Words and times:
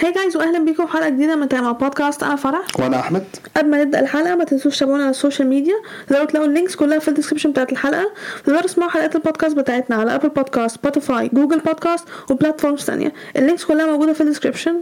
Hi 0.00 0.12
guys 0.12 0.36
واهلا 0.36 0.64
بيكم 0.64 0.86
في 0.86 0.92
حلقة 0.92 1.08
جديدة 1.08 1.36
من 1.36 1.48
تايم 1.48 1.72
بودكاست. 1.72 2.22
أنا 2.22 2.36
فرح. 2.36 2.66
وأنا 2.78 3.00
أحمد. 3.00 3.24
قبل 3.56 3.70
ما 3.70 3.84
نبدأ 3.84 4.00
الحلقة 4.00 4.36
ما 4.36 4.44
تنسوش 4.44 4.76
تتابعونا 4.76 5.02
على 5.02 5.10
ال 5.10 5.15
social 5.15 5.48
media 5.48 5.74
تقدروا 6.06 6.24
تلاقوا 6.24 6.48
ال 6.48 6.53
links 6.53 6.76
كلها 6.76 6.98
في 6.98 7.08
ال 7.08 7.12
description 7.12 7.50
بتاعت 7.50 7.72
الحلقة. 7.72 8.10
تقدروا 8.44 8.60
تسمعوا 8.60 8.90
حلقات 8.90 9.16
البودكاست 9.16 9.56
بتاعتنا 9.56 9.96
على 9.96 10.14
Apple 10.14 10.28
Podcasts 10.28 10.76
Spotify 10.76 11.30
Google 11.32 11.58
Podcasts 11.58 12.04
و 12.30 12.35
platforms 12.35 12.80
ثانية 12.80 13.12
ال 13.36 13.41
links 13.41 13.64
كلها 13.64 13.86
موجودة 13.86 14.12
في 14.12 14.20
ال 14.20 14.25
description 14.25 14.80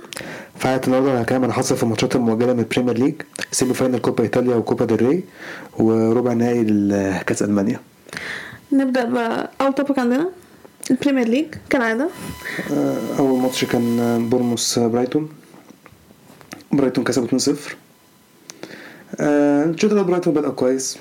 في 0.58 0.68
حلقه 0.68 0.86
النهارده 0.86 1.20
هنتكلم 1.20 1.44
عن 1.44 1.52
حصل 1.52 1.76
في 1.76 1.82
الماتشات 1.82 2.16
المؤجله 2.16 2.52
من 2.52 2.58
ال 2.60 2.98
Premier 2.98 3.14
League 3.52 3.74
semi-final 3.74 3.98
كوبا 3.98 4.24
إيطاليا 4.24 4.54
وكوبا 4.56 4.84
ديل 4.84 5.02
ري 5.02 5.24
وربع 5.78 6.32
نهائي 6.32 6.64
لكاس 6.64 7.42
ألمانيا. 7.42 7.80
نبدأ 8.72 9.04
باول 9.04 9.74
topic 9.74 9.98
عندنا. 9.98 10.28
ال 10.90 10.95
Premier 10.95 11.28
League 11.28 11.46
كالعاده 11.70 12.08
آه، 12.72 12.96
أول 13.18 13.40
ماتش 13.40 13.64
كان 13.64 14.28
بورنموث 14.30 14.78
برايتون. 14.78 15.28
برايتون 16.72 17.04
كسب 17.04 17.24
2-0 17.24 17.76
آه، 19.20 19.64
الشوط 19.64 19.92
الأول 19.92 20.06
برايتون 20.06 20.34
بدأ 20.34 20.48
كويس. 20.48 20.98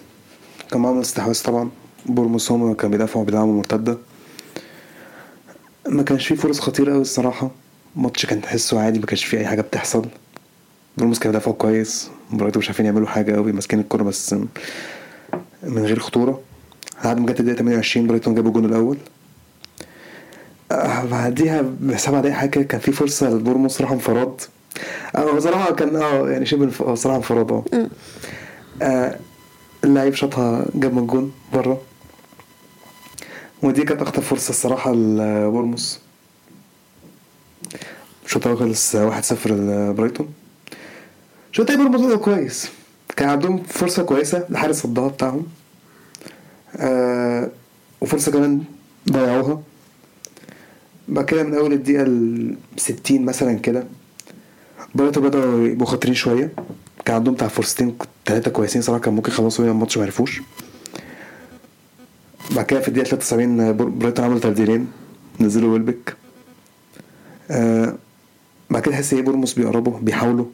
كان 0.71 0.81
معاهم 0.81 0.99
استحواذ 0.99 1.43
طبعا. 1.43 1.69
بورنموث 2.05 2.51
هم 2.51 2.73
كانوا 2.73 2.91
بيدافعوا 2.91 3.25
بيلعبوا 3.25 3.53
مرتدة. 3.53 3.97
ما 5.87 6.03
كانش 6.03 6.27
فيه 6.27 6.35
فرص 6.35 6.59
خطيرة 6.59 6.91
قوي 6.93 7.01
الصراحة. 7.01 7.51
الماتش 7.97 8.25
كان 8.25 8.41
تحسه 8.41 8.79
عادي 8.79 8.99
ما 8.99 9.05
كانش 9.05 9.25
فيه 9.25 9.37
أي 9.37 9.47
حاجة 9.47 9.61
بتحصل. 9.61 10.05
بورنموث 10.97 11.19
كانوا 11.19 11.31
بيدافعوا 11.31 11.55
كويس. 11.55 12.09
برايتون 12.31 12.59
مش 12.59 12.67
عارفين 12.67 12.85
يعملوا 12.85 13.07
حاجة 13.07 13.35
قوي 13.35 13.51
ماسكين 13.51 13.79
الكورة 13.79 14.03
بس 14.03 14.33
من 15.63 15.85
غير 15.85 15.99
خطورة. 15.99 16.41
لحد 17.03 17.19
ما 17.19 17.25
جت 17.25 17.39
الدقيقة 17.39 17.57
28 17.59 18.07
برايتون 18.07 18.35
جابوا 18.35 18.49
الجون 18.49 18.65
الأول. 18.65 18.97
آه، 20.71 21.05
بعديها 21.05 21.61
بسبع 21.81 22.19
دقايق 22.19 22.35
حاجة 22.35 22.61
كان 22.61 22.79
في 22.79 22.91
فرصة 22.91 23.29
لبورموس 23.29 23.81
راح 23.81 23.91
انفراد 23.91 24.41
هو 25.15 25.39
صراحة 25.39 25.71
كان 25.73 25.95
آه 25.95 26.29
يعني 26.29 26.45
شبه 26.45 26.63
انف- 26.65 26.81
هو 26.81 26.95
صراحة 26.95 27.17
انفراد 27.17 27.51
آه. 27.51 27.63
آه، 28.81 29.19
اللعيب 29.83 30.13
شاطها 30.13 30.65
جاب 30.75 30.93
من 30.93 30.99
الجون 31.01 31.31
بره. 31.53 31.81
ودي 33.63 33.83
كانت 33.83 34.01
أخطر 34.01 34.21
فرصة 34.21 34.49
الصراحة 34.49 34.93
لبورموس. 34.93 35.99
الشوط 38.25 38.47
الأول 38.47 38.59
خلص 38.59 38.95
1-0 38.95 39.47
لبرايتون. 39.51 40.33
الشوط 41.51 41.69
التاني 41.71 41.89
بورنموث 41.89 42.13
كويس. 42.13 42.69
كان 43.15 43.29
عندهم 43.29 43.63
فرصة 43.63 44.03
كويسة 44.03 44.45
لحارس 44.49 44.75
صدها 44.81 45.07
بتاعهم. 45.07 45.45
آه 46.77 47.49
وفرصة 48.01 48.31
كمان 48.31 48.63
ضيعوها. 49.11 49.61
بعد 51.07 51.25
كده 51.25 51.43
من 51.43 51.53
أول 51.53 51.73
الدقيقة 51.73 52.03
ال 52.03 52.55
60 52.77 53.25
مثلا 53.25 53.53
كده 53.53 53.83
برايتون 54.95 55.23
بدأوا 55.23 55.67
يبقوا 55.67 55.87
خطرين 55.87 56.13
شوية. 56.15 56.51
كان 57.05 57.15
عندهم 57.15 57.33
بتاع 57.33 57.47
فرصتين 57.47 57.97
ثلاثة 58.25 58.51
كويسين 58.51 58.81
صراحة 58.81 59.01
كان 59.01 59.13
ممكن 59.13 59.31
يخلصوا 59.31 59.65
بيهم 59.65 59.75
الماتش 59.75 59.97
ما 59.97 60.03
عرفوش. 60.03 60.41
بعد 62.55 62.65
كده 62.65 62.79
في 62.79 62.87
الدقيقة 62.87 63.05
73 63.17 63.77
بر- 63.77 63.85
برايتون 63.85 64.25
عملوا 64.25 64.39
تبديلين 64.39 64.87
نزلوا 65.39 65.73
ويلبك. 65.73 66.15
آه 67.51 67.95
بعد 68.69 68.81
كده 68.81 68.91
تحس 68.91 69.13
إيه 69.13 69.21
بورنموث 69.21 69.53
بيقربوا 69.53 69.99
بيحاولوا. 69.99 70.45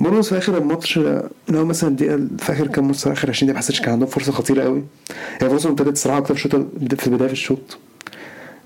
بورنموث 0.00 0.28
في 0.28 0.38
آخر 0.38 0.58
الماتش 0.58 0.98
هو 0.98 1.64
مثلا 1.64 1.90
الدقيقة 1.90 2.28
في 2.38 2.52
آخر 2.52 2.66
كام 2.66 2.86
ماتش 2.86 3.06
آخر 3.06 3.28
20 3.30 3.46
دقيقة 3.46 3.52
ما 3.54 3.58
حسيتش 3.58 3.80
كان 3.80 3.90
عندهم 3.92 4.08
فرصة 4.08 4.32
خطيرة 4.32 4.62
قوي. 4.62 4.82
هي 5.40 5.50
فرصة 5.50 5.70
ابتدت 5.70 5.92
الصراحة 5.92 6.18
أكتر 6.18 6.34
في 6.34 6.46
الشوط 6.46 6.66
في 7.00 7.10
بدايه 7.10 7.30
الشوط. 7.30 7.78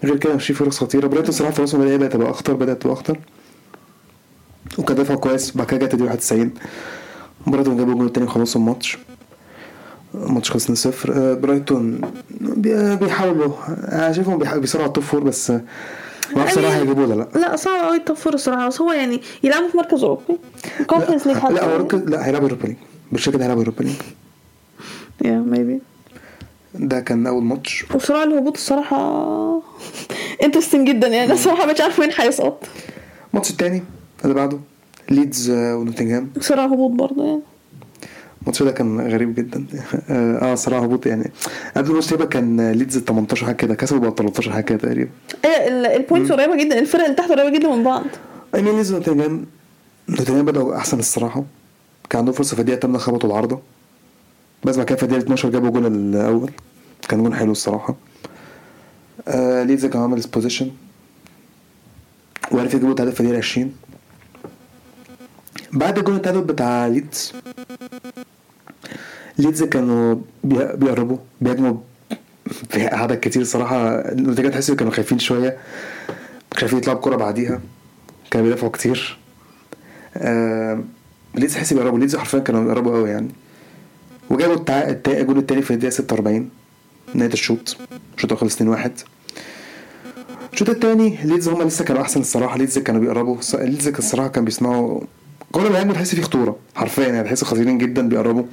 غير 0.04 0.16
كده 0.16 0.34
مش 0.34 0.46
في 0.46 0.54
فرص 0.54 0.78
خطيرة. 0.78 1.06
برايتون 1.06 1.28
الصراحة 1.28 1.52
فرصهم 1.52 1.80
بدأت 1.80 1.98
بدأت 1.98 2.12
تبقى 2.12 2.30
أخطر 2.30 2.54
بدأت 2.54 2.82
تبقى 2.82 2.94
أخطر. 2.94 3.18
وكان 4.78 4.96
دفع 4.96 5.14
كويس. 5.14 5.50
بعد 5.56 5.66
كده 5.66 5.86
جت 5.86 5.94
الدقيقه 5.94 6.10
91 6.12 6.50
برايتون 7.46 7.76
جابوا 7.76 7.92
الجول 7.92 8.06
التاني 8.06 8.26
وخلصوا 8.26 8.60
الماتش. 8.60 8.98
الماتش 10.14 10.50
خلص 10.50 10.70
2-0 10.86 11.10
آه، 11.10 11.34
برايتون 11.34 12.00
بي- 12.40 12.96
بيحاولوا. 12.96 13.52
أنا 13.68 14.12
شايفهم 14.12 14.38
بيصارعوا 14.38 14.82
على 14.82 14.88
ال 14.88 14.92
top 14.92 15.04
four 15.04 15.24
بس 15.24 15.50
ما 15.50 15.60
أعرفش 16.36 16.54
صراحة 16.54 16.74
هيجيبوه 16.76 17.04
ولا 17.08 17.14
لأ. 17.14 17.28
لا 17.40 17.56
صعب 17.56 17.84
قوي 17.84 17.96
ال 17.96 18.01
top 18.01 18.15
four 18.15 18.34
الصراحة. 18.34 18.68
بس 18.68 18.80
هو 18.80 18.92
يعني 18.92 19.20
يلعبوا 19.42 19.68
في 19.68 19.76
مركز 19.76 20.02
أوروبي. 20.02 20.22
Conference 20.86 21.26
League 21.26 21.36
لا 21.36 21.64
هو 21.64 21.88
لا 22.06 22.26
هيلعبوا 22.26 22.48
Europa 22.48 22.66
League 22.66 22.76
بالشكل 23.12 23.38
ده 23.38 23.44
هيلعبوا 23.44 23.62
Europa 23.62 23.82
League 23.84 23.94
يا 25.24 25.38
maybe 25.38 25.80
ده 26.78 27.00
كان 27.00 27.26
أول 27.26 27.42
ماتش. 27.44 27.84
وصراع 27.94 28.22
الهبوط 28.22 28.54
الصراحة 28.56 29.62
interesting 30.42 30.88
جدا 30.88 31.08
يعني. 31.08 31.24
أنا 31.24 31.34
الصراحه 31.34 31.66
مش 31.66 31.80
عارف 31.80 32.00
مين 32.00 32.10
هيسقط. 32.18 32.64
الماتش 33.32 33.50
التاني 33.50 33.82
اللي 34.24 34.34
بعده 34.34 34.58
ليدز 35.10 35.50
ونوتنجهام 35.50 36.30
صراع 36.40 36.64
هبوط 36.64 36.90
برضه 36.90 37.24
يعني. 37.26 37.40
الماتش 38.42 38.62
ده 38.62 38.70
كان 38.70 39.00
غريب 39.00 39.34
جدا. 39.34 39.66
آه 40.10 40.54
صراحة 40.54 40.84
هبوط 40.84 41.06
يعني. 41.06 41.30
قبل 41.76 41.88
الماتش 41.90 42.06
تقريبا 42.06 42.24
كان 42.24 42.70
ليدز 42.72 42.98
18 42.98 43.46
حاجة 43.46 43.56
كده 43.56 43.74
كسبوا 43.74 44.00
بقى 44.00 44.14
13 44.16 44.52
حاجة 44.52 44.62
كده 44.64 44.78
تقريبا. 44.78 45.10
إيه 45.44 45.68
ال- 45.68 45.86
ال 45.86 45.93
points 45.93 46.32
قريبة 46.32 46.56
جدا. 46.64 46.78
الفرق 46.78 47.04
اللي 47.04 47.16
تحت 47.16 47.30
قريبة 47.32 47.58
جدا 47.58 47.68
من 47.74 47.84
بعض. 47.84 48.04
اي 48.54 48.62
مين 48.62 48.74
ليدز 48.76 48.92
ونوتنجهام 48.92 49.46
نوتنجهام 50.08 50.44
بدأوا 50.44 50.76
أحسن 50.76 50.98
الصراحة. 50.98 51.44
كان 52.10 52.18
عندهم 52.18 52.34
فرصة 52.34 52.54
في 52.54 52.60
الدقيقة 52.60 52.80
8 52.80 52.98
خبطوا 52.98 53.30
العارضة. 53.30 53.58
بس 54.64 54.76
بعد 54.76 54.86
كده 54.86 54.96
في 54.96 55.02
الدقيقة 55.02 55.22
12 55.22 55.48
جابوا 55.50 55.68
الجون 55.68 55.86
الأول. 55.86 56.50
كان 57.08 57.22
جون 57.22 57.34
حلو 57.34 57.52
الصراحة. 57.52 57.94
آه 59.28 59.62
ليدز 59.62 59.86
كان 59.86 60.02
عامل 60.02 60.20
possession 60.34 60.70
وعرف 62.52 62.74
يجيبوا 62.74 62.90
التعادل 62.90 63.12
في 63.12 63.20
الدقيقة 63.20 63.38
20 63.38 63.72
بعد 65.72 65.98
الجون 65.98 66.16
التعادل 66.16 66.40
بتاع 66.40 66.86
ليدز 66.86 67.32
ليدز 69.38 69.62
كانوا 69.62 70.14
بي- 70.44 70.72
بيقربوا 70.76 71.18
بيهاجموا 71.40 71.76
في 72.70 72.86
عدد 72.86 73.18
كتير 73.20 73.42
الصراحة. 73.42 73.86
النتيجة 73.94 74.48
تحس 74.48 74.70
كانوا 74.70 74.92
خايفين 74.92 75.18
شوية 75.18 75.56
خايفين 76.56 76.78
يطلعوا 76.78 76.98
بكرة 76.98 77.16
بعديها. 77.16 77.60
كانوا 78.30 78.46
بيدافعوا 78.48 78.72
كتير. 78.72 79.18
آه 80.16 80.80
ليدز 81.34 81.54
تحس 81.54 81.72
بيقربوا. 81.72 81.98
ليدز 81.98 82.16
حرفيا 82.16 82.38
كانوا 82.38 82.64
بيقربوا 82.64 82.96
قوي 82.96 83.10
يعني. 83.10 83.28
وجابوا 84.30 84.54
الجون 85.08 85.38
التاني 85.38 85.62
في 85.62 85.70
الدقيقة 85.70 85.90
46 85.90 86.50
نهاية 87.16 87.32
الشوط. 87.32 87.76
الشوط 88.16 88.34
خلص 88.34 88.54
2 88.54 88.68
1 88.70 88.92
الشوط 90.52 90.70
التاني 90.70 91.18
ليدز 91.24 91.48
هما 91.48 91.64
لسه 91.64 91.84
كانوا 91.84 92.02
أحسن 92.02 92.20
الصراحة. 92.20 92.58
ليدز 92.58 92.78
كانوا 92.78 93.00
بيقربوا. 93.00 93.36
ليدز 93.54 93.88
كان 93.88 93.98
الصراحة 93.98 94.28
كانوا 94.28 94.44
بيسمعوا 94.44 95.00
كل 95.52 95.60
ما 95.70 95.78
يهاجموا 95.78 95.94
تحس 95.94 96.14
فيه 96.14 96.22
خطورة. 96.22 96.56
حرفيا 96.74 97.08
يعني 97.08 97.24
تحس 97.24 97.44
خطيرين 97.44 97.78
جدا 97.78 98.08
بيقربوا. 98.08 98.44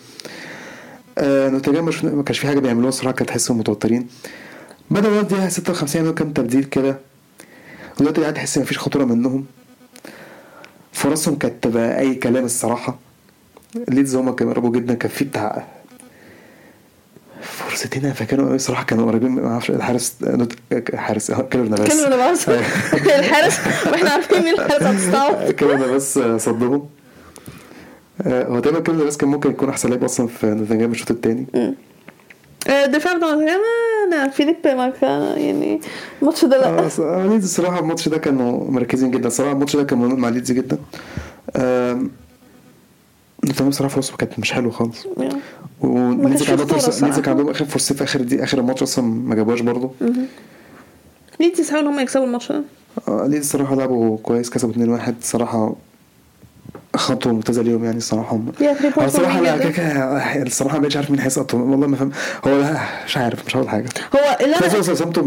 آه 1.17 1.49
ما 1.49 2.23
كانش 2.23 2.39
في 2.39 2.47
حاجة 2.47 2.59
بيعملوها 2.59 2.89
الصراحة. 2.89 3.11
كانت 3.15 3.29
تحسهم 3.29 3.57
متوترين. 3.57 4.07
بدأوا 4.91 5.13
بقى 5.13 5.21
الدقيقه 5.23 5.49
56 5.49 5.95
يعملوا 5.95 6.15
كام 6.15 6.33
تبديل 6.33 6.63
كده. 6.63 6.99
دلوقتي 7.99 8.21
قاعد 8.21 8.33
تحس 8.33 8.57
مفيش 8.57 8.79
خطورة 8.79 9.03
منهم. 9.05 9.45
فرصهم 10.91 11.35
كانت 11.35 11.63
تبقى 11.63 11.99
أي 11.99 12.15
كلام 12.15 12.45
الصراحة. 12.45 12.99
ليدز 13.89 14.15
هما 14.15 14.31
كانوا 14.31 14.53
قربوا 14.53 14.71
جدا. 14.71 14.93
كان 14.93 15.11
في 15.11 15.25
بتاع 15.25 15.67
فرصتين 17.43 18.13
فاكرهم 18.13 18.45
قوي 18.47 18.55
الصراحه 18.55 18.83
كانوا 18.83 19.05
قريبين 19.05 19.31
ما 19.31 19.47
أعرفش 19.51 19.69
الحارس 19.69 20.15
حارس 20.95 21.31
كيلور 21.31 21.67
نافاس. 21.67 21.87
كلمة 21.87 22.07
أنا 22.07 22.31
بس 22.31 22.49
الحارس 22.49 23.59
وإحنا 23.87 24.09
عارفين 24.09 24.43
مين 24.43 24.53
الحارس 24.53 24.83
هتستعب 24.83 25.51
كيلور 25.59 25.75
نافاس 25.75 26.19
صدهم 26.37 26.89
آه، 28.21 28.43
هو 28.47 28.59
تقريبا 28.59 28.79
كيلور 28.79 28.99
نافاس 28.99 29.17
كان 29.17 29.29
ممكن 29.29 29.49
يكون 29.49 29.69
أحسن 29.69 29.89
لاعب 29.89 30.03
أصلا 30.03 30.27
في 30.27 30.47
نوتنجهام 30.47 30.91
الشوط 30.91 31.11
الثاني 31.11 31.45
الدفاع 32.69 33.17
بتاع 33.17 33.33
أنا 33.33 34.29
فيليب 34.29 34.55
ما 34.65 34.89
كان 34.89 35.21
يعني 35.37 35.81
الماتش 36.21 36.45
ده 36.45 36.57
لا. 36.57 37.27
ليدز 37.27 37.43
الصراحه 37.43 37.79
الماتش 37.79 38.09
ده 38.09 38.17
كانوا 38.17 38.71
مركزين 38.71 39.11
جدا. 39.11 39.27
الصراحه 39.27 39.51
الماتش 39.51 39.75
ده 39.75 39.83
كان 39.83 39.99
مع 39.99 40.29
ليدز 40.29 40.51
جدا. 40.51 40.77
نوتنجهام 43.43 43.67
الصراحه 43.69 43.95
فرصه 43.95 44.17
كانت 44.17 44.39
مش 44.39 44.51
حلوة 44.51 44.71
خالص. 44.71 45.07
في 46.37 46.45
خطورة 46.45 46.65
فرصه. 46.65 47.21
كان 47.21 47.29
عندهم 47.37 47.49
آخر 47.49 47.65
فرصة 47.65 47.95
في 47.95 48.03
آخر 48.03 48.21
دي 48.21 48.43
آخر 48.43 48.57
الماتش 48.59 48.83
أصلا 48.83 49.05
ما 49.05 49.35
جابوهاش 49.35 49.59
برضه. 49.61 49.91
ليدز 51.39 51.59
يسحبوا 51.59 51.81
إن 51.81 51.87
هم 51.87 51.99
يكسبوا 51.99 52.25
الماتش 52.25 52.51
ده؟ 52.51 52.61
آه، 53.07 53.27
ليدز 53.27 53.45
الصراحه 53.45 53.75
لعبوا 53.75 54.17
كويس 54.17 54.49
كسبوا 54.49 54.73
2-1 54.99 55.13
الصراحه 55.21 55.75
خطوة 56.95 57.33
ممتازة 57.33 57.61
ليهم 57.61 57.83
يعني 57.83 57.97
الصراحة. 57.97 58.35
هم 58.35 58.51
الصراحة 58.97 59.41
لا 59.41 59.69
كده 59.69 60.43
الصراحة 60.43 60.77
بقتش 60.79 60.95
عارف 60.97 61.11
مين 61.11 61.19
هيسقط. 61.19 61.53
والله 61.53 61.87
ما 61.87 61.97
فاهم 61.97 62.11
هو 62.47 62.59
لا 62.59 62.77
مش 63.05 63.17
عارف 63.17 63.45
مش 63.47 63.55
هقول 63.57 63.69
حاجة. 63.69 63.89
هو 64.15 64.37
اللي 64.41 64.55
أنا 64.55 64.59
كنت 64.65 64.73
عايز 64.75 64.89
أوصل 64.89 65.21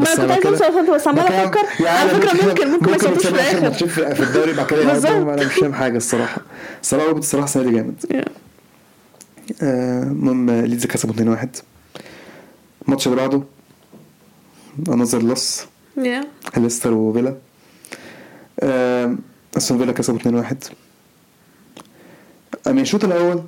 بس 0.95 1.09
عمال 1.09 1.21
أفكر 1.21 1.85
يعني 1.85 1.99
على 1.99 2.09
فكرة 2.11 2.47
ممكن 2.49 2.69
ممكن 2.71 2.91
ما 2.91 2.97
يسقطوش 2.97 3.27
في 3.27 3.99
الآخر. 3.99 4.15
في 4.15 4.23
الدوري 4.23 4.53
بعد 4.53 4.67
كده 4.67 4.83
أنا 5.35 5.47
مش 5.47 5.53
فاهم 5.55 5.73
حاجة 5.75 5.97
الصراحة. 5.97 6.41
الصراحه 6.83 7.07
روبوت 7.07 7.23
الصراحه 7.23 7.45
السنة 7.45 7.63
دي 7.63 7.71
جامد. 7.71 8.25
آه، 9.63 10.03
المهم 10.03 10.51
ليدز 10.51 10.87
كسبوا 10.87 11.15
2-1 11.15 11.47
الماتش 12.87 13.07
اللي 13.07 13.17
بعده 13.17 13.43
انذر 14.89 15.23
لوس 15.23 15.63
Yeah. 15.99 16.59
ليستر 16.59 16.93
وفيلا. 16.95 17.35
استون 19.57 19.79
فيلا 19.79 19.93
كسبوا 19.93 20.19
2-1 20.19 20.55
من 22.67 22.79
الشوط 22.79 23.05
الأول 23.05 23.43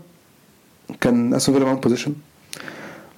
كان 1.00 1.34
استون 1.34 1.54
فيلا 1.54 1.66
معاهم 1.66 1.80
بوزيشن 1.80 2.12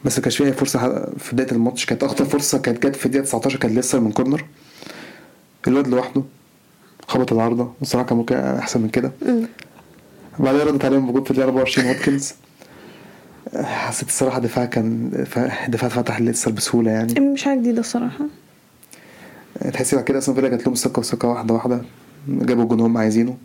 بس 0.04 0.18
ما 0.18 0.22
كانش 0.22 0.36
فيها 0.36 0.50
فرصة 0.52 0.78
ح- 0.78 1.18
في 1.18 1.32
بداية 1.36 1.52
الماتش. 1.52 1.86
كانت 1.86 2.02
اخطر 2.04 2.24
فرصة 2.24 2.58
كانت 2.58 2.86
جت 2.86 2.96
في 2.96 3.06
الدقيقة 3.06 3.24
19 3.24 3.58
كان 3.58 3.74
لسه 3.74 4.00
من 4.00 4.12
كورنر 4.12 4.44
الواد 5.68 5.88
لوحده 5.88 6.22
خبط 7.08 7.32
العارضة. 7.32 7.72
الصراحه 7.82 8.06
كان 8.06 8.18
ممكن 8.18 8.36
أحسن 8.36 8.80
من 8.80 8.88
كده. 8.88 9.12
بعدين 10.38 10.60
ردت 10.60 10.84
عليهم 10.84 11.10
بجول 11.10 11.24
في 11.24 11.30
الدقيقة 11.30 11.46
24 11.48 11.88
واتكنز 11.88 12.32
حسيت 13.56 14.08
الصراحة 14.08 14.38
دفاع 14.38 14.64
كان 14.64 15.10
دفاع 15.68 15.88
فتح 15.88 16.20
ليستر 16.20 16.50
بسهولة 16.50 16.90
يعني. 16.90 17.20
مش 17.20 17.42
حاجة 17.44 17.58
جديدة 17.58 17.80
الصراحة. 17.80 18.24
تحسي 19.72 19.96
بعد 19.96 20.04
كده 20.04 20.18
أصلا 20.18 20.34
فيلا 20.34 20.48
جات 20.48 20.62
لهم 20.64 20.72
الثقه 20.72 21.00
وثقة 21.00 21.28
واحدة 21.28 21.54
واحدة. 21.54 21.80
جابوا 22.28 22.62
الجون 22.62 22.80
هم 22.80 22.96
عايزينه. 22.98 23.36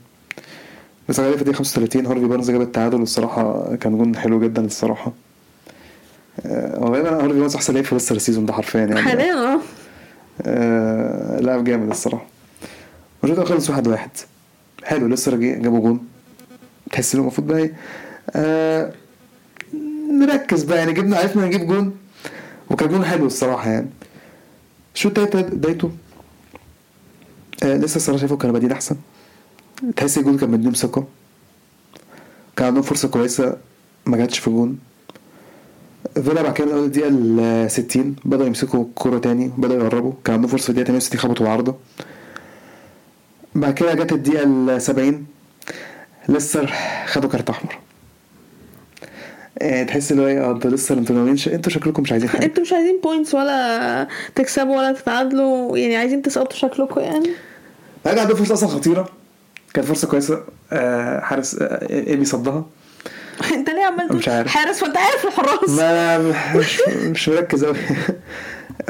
بس 1.10 1.20
في 1.20 1.28
الدقيقه 1.42 1.58
35 1.58 2.06
هارفي 2.06 2.26
بارنز 2.26 2.52
جاب 2.52 2.62
التعادل 2.62 3.02
الصراحة 3.02 3.76
كان 3.76 3.98
جون 3.98 4.16
حلو 4.16 4.40
جدا 4.40 4.66
الصراحة. 4.66 5.14
آه، 6.46 6.78
هو 6.80 6.94
غالبا 6.96 7.10
هارفي 7.16 7.34
بارنز 7.34 7.56
أحسن 7.56 7.74
لعيب 7.74 7.86
في 7.86 7.96
ليستر 7.96 8.16
ال 8.16 8.20
season 8.20 8.46
ده 8.46 8.54
حرفيا 8.54 8.80
يعني. 8.80 9.02
حاليا 9.02 9.34
آه. 9.34 9.60
آه، 10.42 11.40
لاعب 11.40 11.64
جامد 11.64 11.90
الصراحة. 11.90 12.26
الشوط 13.24 13.38
الأول 13.40 13.50
خلص 13.50 13.70
واحد 13.70 13.88
واحد. 13.88 14.10
حلو 14.84 15.08
ليستر 15.08 15.32
رجع 15.32 15.54
جابوا 15.58 15.80
جون. 15.80 16.08
تحس 16.92 17.14
انه 17.14 17.22
المفروض 17.24 17.48
بقى 17.48 17.58
إيه؟ 17.58 17.74
آه، 18.36 18.94
نركز 20.20 20.64
بقى 20.64 20.78
يعني 20.78 20.94
جبنا 20.94 21.18
عرفنا 21.18 21.46
نجيب 21.46 21.68
جون. 21.68 21.96
وكان 22.70 22.90
جون 22.90 23.06
حلو 23.06 23.26
الصراحة 23.26 23.70
يعني. 23.70 23.88
الشوط 24.96 25.20
التالت 25.20 25.54
بدايته 25.54 25.92
آه 27.64 27.78
ليستر 27.78 27.96
الصراحة 27.96 28.20
شايفه 28.20 28.38
كانوا 28.38 28.54
بادئين 28.54 28.72
أحسن. 28.72 28.96
تحس 29.96 30.18
الجون 30.18 30.38
كان 30.38 30.50
مديهم 30.50 30.74
ثقه 30.74 31.06
كان 32.56 32.68
عندهم 32.68 32.84
فرصة 32.84 33.08
كويسة 33.08 33.58
ما 34.06 34.18
جاتش 34.18 34.40
في 34.40 34.50
جون. 34.50 34.80
فيلا 36.14 36.42
بعد 36.42 36.54
كده 36.54 36.66
من 36.68 36.72
اول 36.74 36.84
الدقيقه 36.84 37.10
ال 37.12 37.72
60 37.72 38.16
بدأوا 38.26 38.48
يمسكوا 38.48 38.84
الكوره 38.84 39.18
تاني 39.20 39.52
بدأوا 39.58 39.84
يقربوا 39.84 40.14
كان 40.24 40.36
عندهم 40.36 40.52
فرصة 40.52 40.64
في 40.64 40.70
الدقيقه 40.70 40.88
68 40.88 41.20
خبطوا 41.20 41.50
عارضه 41.50 41.76
بعد 43.56 43.74
كده 43.74 43.94
جت 43.94 44.12
الدقيقة 44.12 44.44
ال 44.44 44.82
70 44.82 45.26
ليستر 46.30 46.66
خدوا 47.06 47.30
card 47.30 47.50
أحمر. 47.50 47.78
آه، 49.62 49.84
تحس 49.84 50.12
اللي 50.12 50.24
هو 50.24 50.28
إيه 50.28 50.52
أنتوا 50.52 50.72
لسه 50.72 50.96
أنتوا 50.96 51.16
ناويين 51.16 51.38
أنتوا 51.48 51.72
شكلكم 51.72 52.02
مش 52.04 52.12
عايزين 52.12 52.30
حاجة. 52.30 52.46
أنتوا 52.46 52.64
مش 52.64 52.74
عايزين 52.74 53.00
points 53.04 53.36
ولا 53.36 54.08
تكسبوا 54.36 54.78
ولا 54.78 54.92
تتعادلوا 54.92 55.78
يعني 55.78 55.96
عايزين 55.96 56.22
تسقطوا 56.22 56.58
شكلكم 56.58 57.02
يعني. 57.02 57.30
بعد 58.06 58.18
عندهم 58.18 58.36
فرصة 58.38 58.54
أصلا 58.54 58.70
خطيرة. 58.70 59.10
كانت 59.76 59.88
فرصة 59.88 60.08
كويسة 60.08 60.44
آه، 60.72 61.20
حارس 61.20 61.56
آه، 61.62 61.90
ايبي 61.90 62.26
صدها. 62.26 62.66
انت 63.56 63.70
ليه 63.70 63.84
عمال 63.86 64.16
مش 64.16 64.28
عارف. 64.28 64.48
حارس 64.48 64.84
وانت 64.84 64.98
عارف 64.98 65.26
الحراس. 65.26 65.70
ما 65.70 66.18
مش, 66.56 66.82
مش 67.04 67.30
مركز 67.30 67.66
قوي 67.66 67.78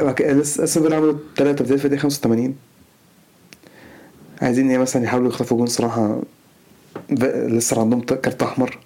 لسه 0.20 0.64
لسه 0.64 0.82
فيلا 0.82 0.96
عملوا 0.96 1.14
3 1.36 1.64
في 1.64 1.84
الدقيقة 1.84 2.02
85 2.02 2.56
عايزين 4.42 4.70
إيه 4.70 4.78
مثلا؟ 4.78 5.04
يحاولوا 5.04 5.28
يخطفوا 5.28 5.56
جون 5.56 5.66
صراحة. 5.66 6.20
لسه 7.10 7.80
عندهم 7.80 8.00
كارت 8.00 8.42
أحمر. 8.42 8.78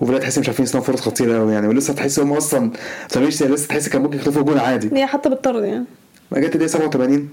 وفيلا 0.00 0.18
تحس 0.18 0.38
مش 0.38 0.48
عارفين 0.48 0.64
يصنعوا 0.64 0.84
فرص 0.86 1.00
خطيرة 1.00 1.38
قوي 1.38 1.52
يعني. 1.52 1.68
ولسه 1.68 1.94
تحس 1.94 2.18
هم 2.18 2.32
أصلا 2.32 2.70
مش 3.16 3.42
لسه 3.42 3.68
تحس 3.68 3.88
كان 3.88 4.02
ممكن 4.02 4.16
يخطفوا 4.18 4.42
جون 4.42 4.58
عادي. 4.58 4.90
هي 4.96 5.06
حتى 5.06 5.28
بالطرد 5.28 5.64
يعني. 5.64 5.84
ما 6.32 6.40
جت 6.40 6.54
الدقيقة 6.54 6.66
87 6.66 7.30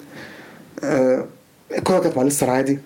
آه، 0.83 1.25
الكورة 1.77 1.99
كانت 1.99 2.17
مع 2.17 2.23
ليستر 2.23 2.49
عادي. 2.49 2.79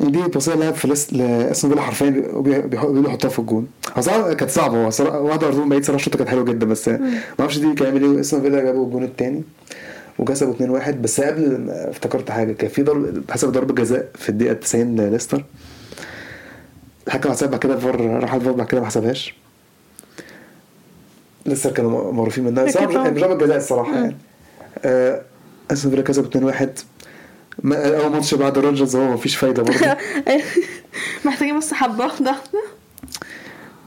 دي 0.00 0.22
بصير 0.22 0.56
لعب 0.58 0.74
في 0.74 0.88
لس 0.88 1.12
لاستون 1.12 1.70
فيلا 1.70 1.82
حرفيا 1.82 2.10
بي- 2.36 2.60
بيحاولوا 2.62 3.08
يحطها 3.10 3.28
في 3.28 3.38
الجون. 3.38 3.66
هو 3.96 4.34
كانت 4.36 4.50
صعبة 4.50 4.84
هو 4.84 4.90
صراحة 4.90 5.20
واحدة 5.20 5.46
ارضهم 5.46 5.68
بعيد 5.68 5.84
صراحة 5.84 5.96
الشوطه 5.96 6.18
كانت 6.18 6.30
حلوة 6.30 6.44
جدا 6.44 6.66
بس 6.66 6.88
ما 6.88 7.20
أعرفش 7.40 7.58
دي 7.58 7.74
كان 7.74 7.86
يعمل 7.88 8.02
إيه 8.14 8.20
استون 8.20 8.40
فيلا 8.40 8.60
جابوا 8.60 8.86
الجون 8.86 9.04
الثاني 9.04 9.42
وكسبوا 10.18 10.54
2-1 10.80 10.90
بس 10.90 11.20
قبل 11.20 11.70
افتكرت 11.70 12.30
حاجة 12.30 12.52
كان 12.52 12.70
في 12.70 12.82
ضرب 12.82 13.30
حسب 13.30 13.48
ضربة 13.52 13.74
جزاء 13.74 14.08
في 14.14 14.28
الدقيقة 14.28 14.52
90 14.54 14.96
لليستر. 15.00 15.44
الحكم 17.06 17.30
حسب 17.30 17.50
بعد 17.50 17.60
كده 17.60 17.74
الفار 17.74 18.00
راح 18.22 18.34
الفار 18.34 18.52
بعد 18.52 18.66
كده 18.66 18.80
ما 18.80 18.86
حسبهاش. 18.86 19.34
ليستر 21.46 21.70
كانوا 21.70 22.12
معروفين 22.12 22.44
منها. 22.44 22.70
طبعا. 22.70 23.10
مش 23.10 23.20
ضربة 23.20 23.44
جزاء 23.46 23.56
الصراحة 23.56 23.94
يعني. 23.94 24.16
آه، 24.84 25.22
أستون 25.70 25.90
فيلا 25.90 26.02
كسبوا 26.02 26.28
2-1 26.28 26.36
ما- 26.36 26.68
أول 27.64 28.10
ماتش 28.12 28.34
بعد 28.34 28.58
الرانجرز 28.58 28.96
هو 28.96 29.12
مفيش 29.12 29.36
فايدة 29.36 29.62
برضه. 29.62 29.96
محتاجين 31.24 31.58
بس 31.58 31.74
حبة 31.74 32.04
واحدة. 32.04 32.34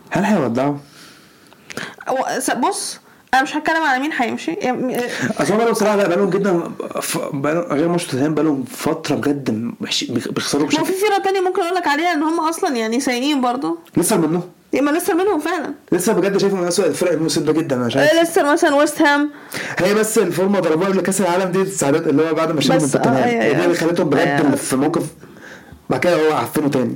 هل 0.10 0.24
هيودعوا؟ 0.24 0.76
بص 2.58 3.00
أنا 3.34 3.42
مش 3.44 3.56
هتكلم 3.56 3.82
على 3.84 4.00
مين 4.02 4.12
هيمشي. 4.18 4.52
يعني 4.52 4.98
أصل 5.40 5.52
هم 5.52 5.58
بقالهم 5.58 5.74
صراحة 5.74 5.96
لا 5.96 6.08
بقالهم 6.08 6.30
جدا 6.30 6.72
ف- 7.02 7.18
بقالهم 7.34 7.64
غير 7.64 7.88
ماتش 7.88 8.06
توتنهام 8.06 8.34
بقالهم 8.34 8.64
فترة 8.64 9.16
بجد 9.16 9.72
بيخسروا 10.10 10.64
ما 10.64 10.70
في 10.70 10.78
بشكل 10.78 10.94
فرقة 10.94 11.24
تانية 11.24 11.42
ممكن 11.42 11.62
أقول 11.62 11.76
لك 11.76 11.88
عليها 11.88 12.14
إن 12.14 12.24
هم 12.24 12.40
أصلا 12.40 12.76
يعني 12.76 13.00
سيئين 13.00 13.42
برضو 13.42 13.80
لسه 13.98 14.18
منهم 14.18 14.44
ما 14.82 14.92
لسه 14.92 15.14
منهم 15.14 15.40
فعلا. 15.40 15.74
لسه 15.92 16.14
بجد 16.14 16.38
شايفه 16.38 16.56
من 16.58 16.68
اسوء 16.68 16.86
الفرق 16.88 17.12
الموسم 17.12 17.46
ده 17.46 17.54
جدا 17.54 17.76
أنا 17.76 17.90
شايف. 17.90 18.12
آه، 18.14 18.24
لسه 18.24 18.52
مثلا 18.54 18.76
ويست 18.76 19.02
هام. 19.02 19.30
هي 19.80 19.94
بس 19.94 20.18
الفورمة 20.18 20.60
ضربوها 20.60 20.88
قبل 20.90 21.02
كأس 21.02 21.22
العالم 21.22 21.52
دي 21.52 21.62
السعادات 21.62 22.08
اللي 22.08 22.30
هو 22.30 22.34
بعد 22.34 22.52
ما 22.52 22.62
شالوا 22.62 22.78
من 22.82 22.84
آه، 22.84 22.92
توتنهام. 22.92 23.24
أيوة، 23.24 23.44
هي 23.44 23.50
دي 23.50 23.56
أيوة. 23.56 23.66
اللي 23.66 23.76
خلتهم 23.78 24.10
بجد 24.10 24.20
أيوة. 24.28 24.56
في 24.56 24.76
موقف 24.76 25.04
بعد 25.90 26.00
كده 26.00 26.28
هو 26.30 26.34
عفنه 26.34 26.70
تاني. 26.70 26.96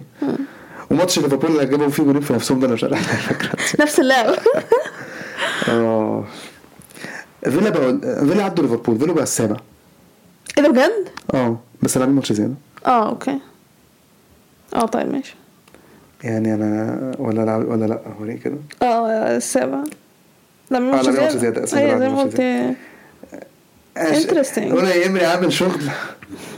وماتش 0.91 1.19
ليفربول 1.19 1.51
اللي 1.51 1.65
جابوا 1.65 1.89
فيه 1.89 2.03
جولين 2.03 2.21
في 2.21 2.33
نفسهم 2.33 2.59
ده 2.59 2.65
أنا 2.65 2.73
مش 2.73 2.83
عارف 2.83 3.79
نفس 3.81 3.99
اللعب 3.99 4.35
آه. 5.69 6.25
فيلا 7.43 7.69
بقى 7.69 7.99
فيلا 8.25 8.43
عدوا 8.43 8.63
ليفربول 8.63 8.99
فيلا 8.99 9.13
بقى 9.13 9.23
السابع. 9.23 9.55
إيه 10.57 10.63
ده 10.63 10.69
بجد؟ 10.69 11.09
آه 11.33 11.59
بس 11.81 11.97
لعبين 11.97 12.15
ماتش 12.15 12.33
زيادة. 12.33 12.53
آه 12.85 13.09
okay. 13.09 13.39
آه 14.75 14.85
طيب 14.85 15.11
ماشي. 15.11 15.35
يعني 16.27 16.53
أنا 16.53 17.11
ولا 17.19 17.45
لا 17.45 17.55
ولا 17.55 17.85
لأ 17.85 18.01
وريني 18.19 18.39
كده. 18.39 18.57
آه 18.81 19.37
السابع 19.37 19.83
لا 20.71 20.79
مش 20.79 21.05
ماتش 21.05 21.35
زيادة، 21.35 21.63
أسف، 21.63 21.77
أيوه 21.77 21.93
لا، 21.93 21.99
زي 21.99 22.09
ما 22.09 22.21
قلت. 22.21 22.41
Interesting. 23.97 24.73
ولا 24.73 25.05
إيمري 25.05 25.25
عامل 25.25 25.53
شغل. 25.53 25.81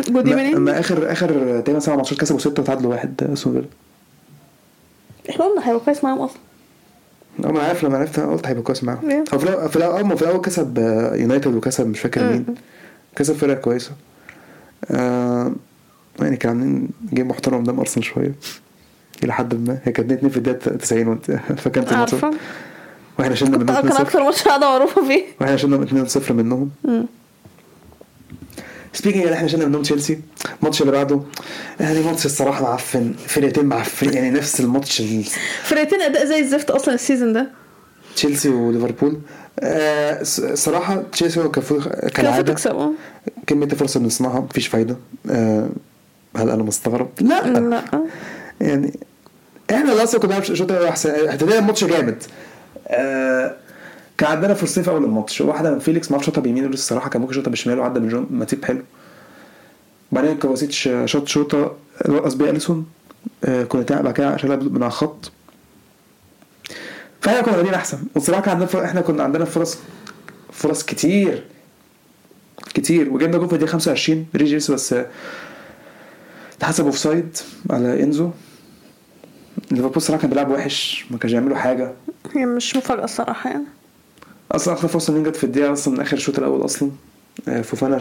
جود 0.10 0.28
ايفنينج 0.28 0.56
ما 0.56 0.80
اخر 0.80 1.12
آخر 1.12 1.60
تقريبا 1.62 1.80
سبع 1.80 1.96
ماتشات 1.96 2.20
كسبوا 2.20 2.40
ستة 2.40 2.62
وتعادلوا 2.62 2.92
واحد 2.92 3.24
اسمه 3.24 3.54
فيلا 3.54 3.66
إحنا 5.30 5.46
قلنا 5.46 5.68
هيبقى 5.70 5.80
كويس 5.86 6.04
معاهم 6.04 6.20
أصلا. 6.20 6.38
آه 7.46 7.52
ما 7.52 7.60
عارف 7.64 7.84
لما 7.84 7.98
عرفت 7.98 8.20
قلت 8.20 8.48
هيبقى 8.48 8.64
كويس 8.64 8.84
معاهم. 8.84 9.24
هو 9.34 9.40
في 9.40 9.44
الأول 9.46 9.70
في 9.70 9.76
الأول 9.76 10.12
آه، 10.12 10.16
في 10.16 10.22
الأول 10.22 10.42
كسب 10.42 10.80
آه، 10.80 11.16
يونايتد 11.16 11.56
وكسب 11.56 11.88
مش 11.88 12.00
فاكر 12.00 12.24
مين. 12.32 12.46
كسب 13.16 13.36
فرقة 13.36 13.56
كويسة. 13.56 13.92
آه 14.92 15.52
يعني 16.20 16.38
كان 16.38 16.50
عاملين 16.50 16.90
game 17.14 17.28
محترم 17.28 17.62
قدام 17.62 17.80
ارسنال 17.80 18.06
شوية. 18.06 18.34
إلى 19.24 19.34
حد 19.34 19.56
ما. 19.70 19.78
هي 19.84 19.92
كانت 19.92 20.12
2 20.12 20.30
في 20.32 20.38
الدقيقه 20.38 20.76
90 20.78 21.08
وانت 21.08 21.32
فكانت 21.64 21.92
الماتش 21.92 22.16
وإحنا 23.20 23.36
شلنا 23.36 23.58
منهم 23.58 23.76
كان 23.82 23.92
2-0 23.92 24.00
أكتر 24.02 24.24
ماتش 24.24 24.42
قاعدة 24.44 24.66
معروفة 24.70 25.08
فيه. 25.08 25.24
وإحنا 25.42 25.58
شلنا 25.58 26.06
2-0 26.08 26.32
منهم. 26.32 26.70
مم. 26.84 27.06
speaking 28.94 29.24
اللي 29.24 29.36
إحنا 29.36 29.48
شلنا 29.48 29.66
منهم 29.66 29.82
تشيلسي. 29.82 30.20
الماتش 30.60 30.82
اللي 30.82 30.92
بعده. 30.92 31.22
يعني 31.80 32.00
ماتش 32.02 32.26
الصراحة 32.26 32.64
معفن. 32.64 33.14
فرقتين 33.28 33.66
معفن 33.66 34.14
يعني 34.14 34.30
نفس 34.32 34.60
الماتش 34.60 35.00
ال- 35.02 35.24
فرقتين 35.64 36.02
أداء 36.02 36.26
زي 36.26 36.40
الزفت 36.40 36.70
أصلا 36.72 36.94
ال 36.94 37.00
season 37.00 37.34
ده. 37.34 37.48
تشيلسي 38.16 38.50
وليفربول. 38.50 39.20
آه 39.60 40.24
صراحة 40.54 41.04
تشيلسي 41.12 41.40
هو 41.40 41.52
كفو- 41.52 42.08
كان 42.14 42.46
تكسبوا 42.46 42.92
كمية 43.48 43.66
الفرص 43.66 43.96
اللي 43.96 44.08
بنصنعها 44.08 44.40
مفيش 44.40 44.68
فايدة. 44.68 44.96
آه 45.30 45.70
هل 46.36 46.50
أنا 46.50 46.64
مستغرب؟ 46.64 47.10
لا. 47.22 47.48
لا. 47.48 47.84
يعني 48.62 48.94
إحنا 49.72 50.04
أصلا 50.04 50.20
كنا 50.20 50.30
بنلعب 50.40 50.44
شوط 50.56 50.72
احسن 50.72 51.10
ابتدينا 51.30 51.60
الماتش 51.60 51.84
جامد. 51.84 52.24
آه 52.88 53.56
كان 54.18 54.32
عندنا 54.32 54.54
فرصتين 54.54 54.84
في 54.84 54.90
أول 54.90 55.04
الماتش. 55.04 55.42
واحدة 55.42 55.72
من 55.74 55.80
فيليكس 55.80 56.08
ما 56.12 56.16
أعرفش 56.16 56.26
شاطها 56.26 56.42
بيمينه 56.42 56.68
الصراحه 56.68 57.10
كان 57.10 57.22
ممكن 57.22 57.34
يشوطها 57.34 57.52
بشماله 57.52 57.82
وعدى 57.82 58.00
من 58.00 58.10
جون 58.10 58.28
ماتيب 58.32 58.66
حلو. 58.66 58.82
بعدين 60.12 60.38
كوفاسيتش 60.38 60.90
شاط 61.06 61.28
شوطة 61.28 61.76
رقص 62.08 62.34
بيها 62.34 62.50
إليسون. 62.50 62.86
آه 63.44 63.64
كوناتيه 63.64 64.04
بعد 64.04 64.14
كده 64.14 64.38
شالها 64.38 64.56
من 64.56 64.84
على 64.84 64.88
الخط. 64.88 65.32
فاحنا 67.22 67.42
كنا 67.42 67.56
بادئين 67.56 67.74
أحسن. 67.74 67.98
والصراحه 68.16 68.42
كان 68.42 68.62
عندنا 68.62 68.86
إحنا 68.86 69.02
كنا 69.02 69.24
عندنا 69.24 69.46
فرص 69.46 69.78
فرص 70.52 70.84
كتير. 70.84 71.44
كتير. 72.74 73.10
وجبنا 73.10 73.38
جول 73.38 73.48
في 73.48 73.54
الدقيقة 73.54 73.72
25 73.72 74.26
ريس 74.36 74.51
جيمس 74.51 74.72
بس 74.72 74.94
آه، 74.94 75.06
اتحسب 76.58 76.86
offside 76.86 77.38
على 77.70 78.04
إنزو. 78.04 78.30
ليفربول 79.72 79.96
الصراحه 79.98 80.22
كان 80.22 80.30
بيلعب 80.30 80.52
وحش 80.52 81.06
ما 81.12 81.18
كانش 81.18 81.32
بيعملوا 81.34 81.58
حاجة. 81.58 81.92
هي 82.36 82.46
مش 82.46 82.76
مفاجأة 82.76 83.04
الصراحه 83.04 83.50
يعني. 83.50 83.64
أصلا 84.52 84.74
اخر 84.74 84.88
فرصه 84.88 85.14
مين 85.14 85.24
جت 85.24 85.36
في 85.36 85.44
الدقيقة 85.44 85.74
أصلا 85.74 85.94
من 85.94 86.02
آخر 86.02 86.18
الشوط 86.18 86.38
الأول 86.38 86.66
أصلا. 86.66 86.92
آه، 87.48 87.62
فوفانا 87.62 87.98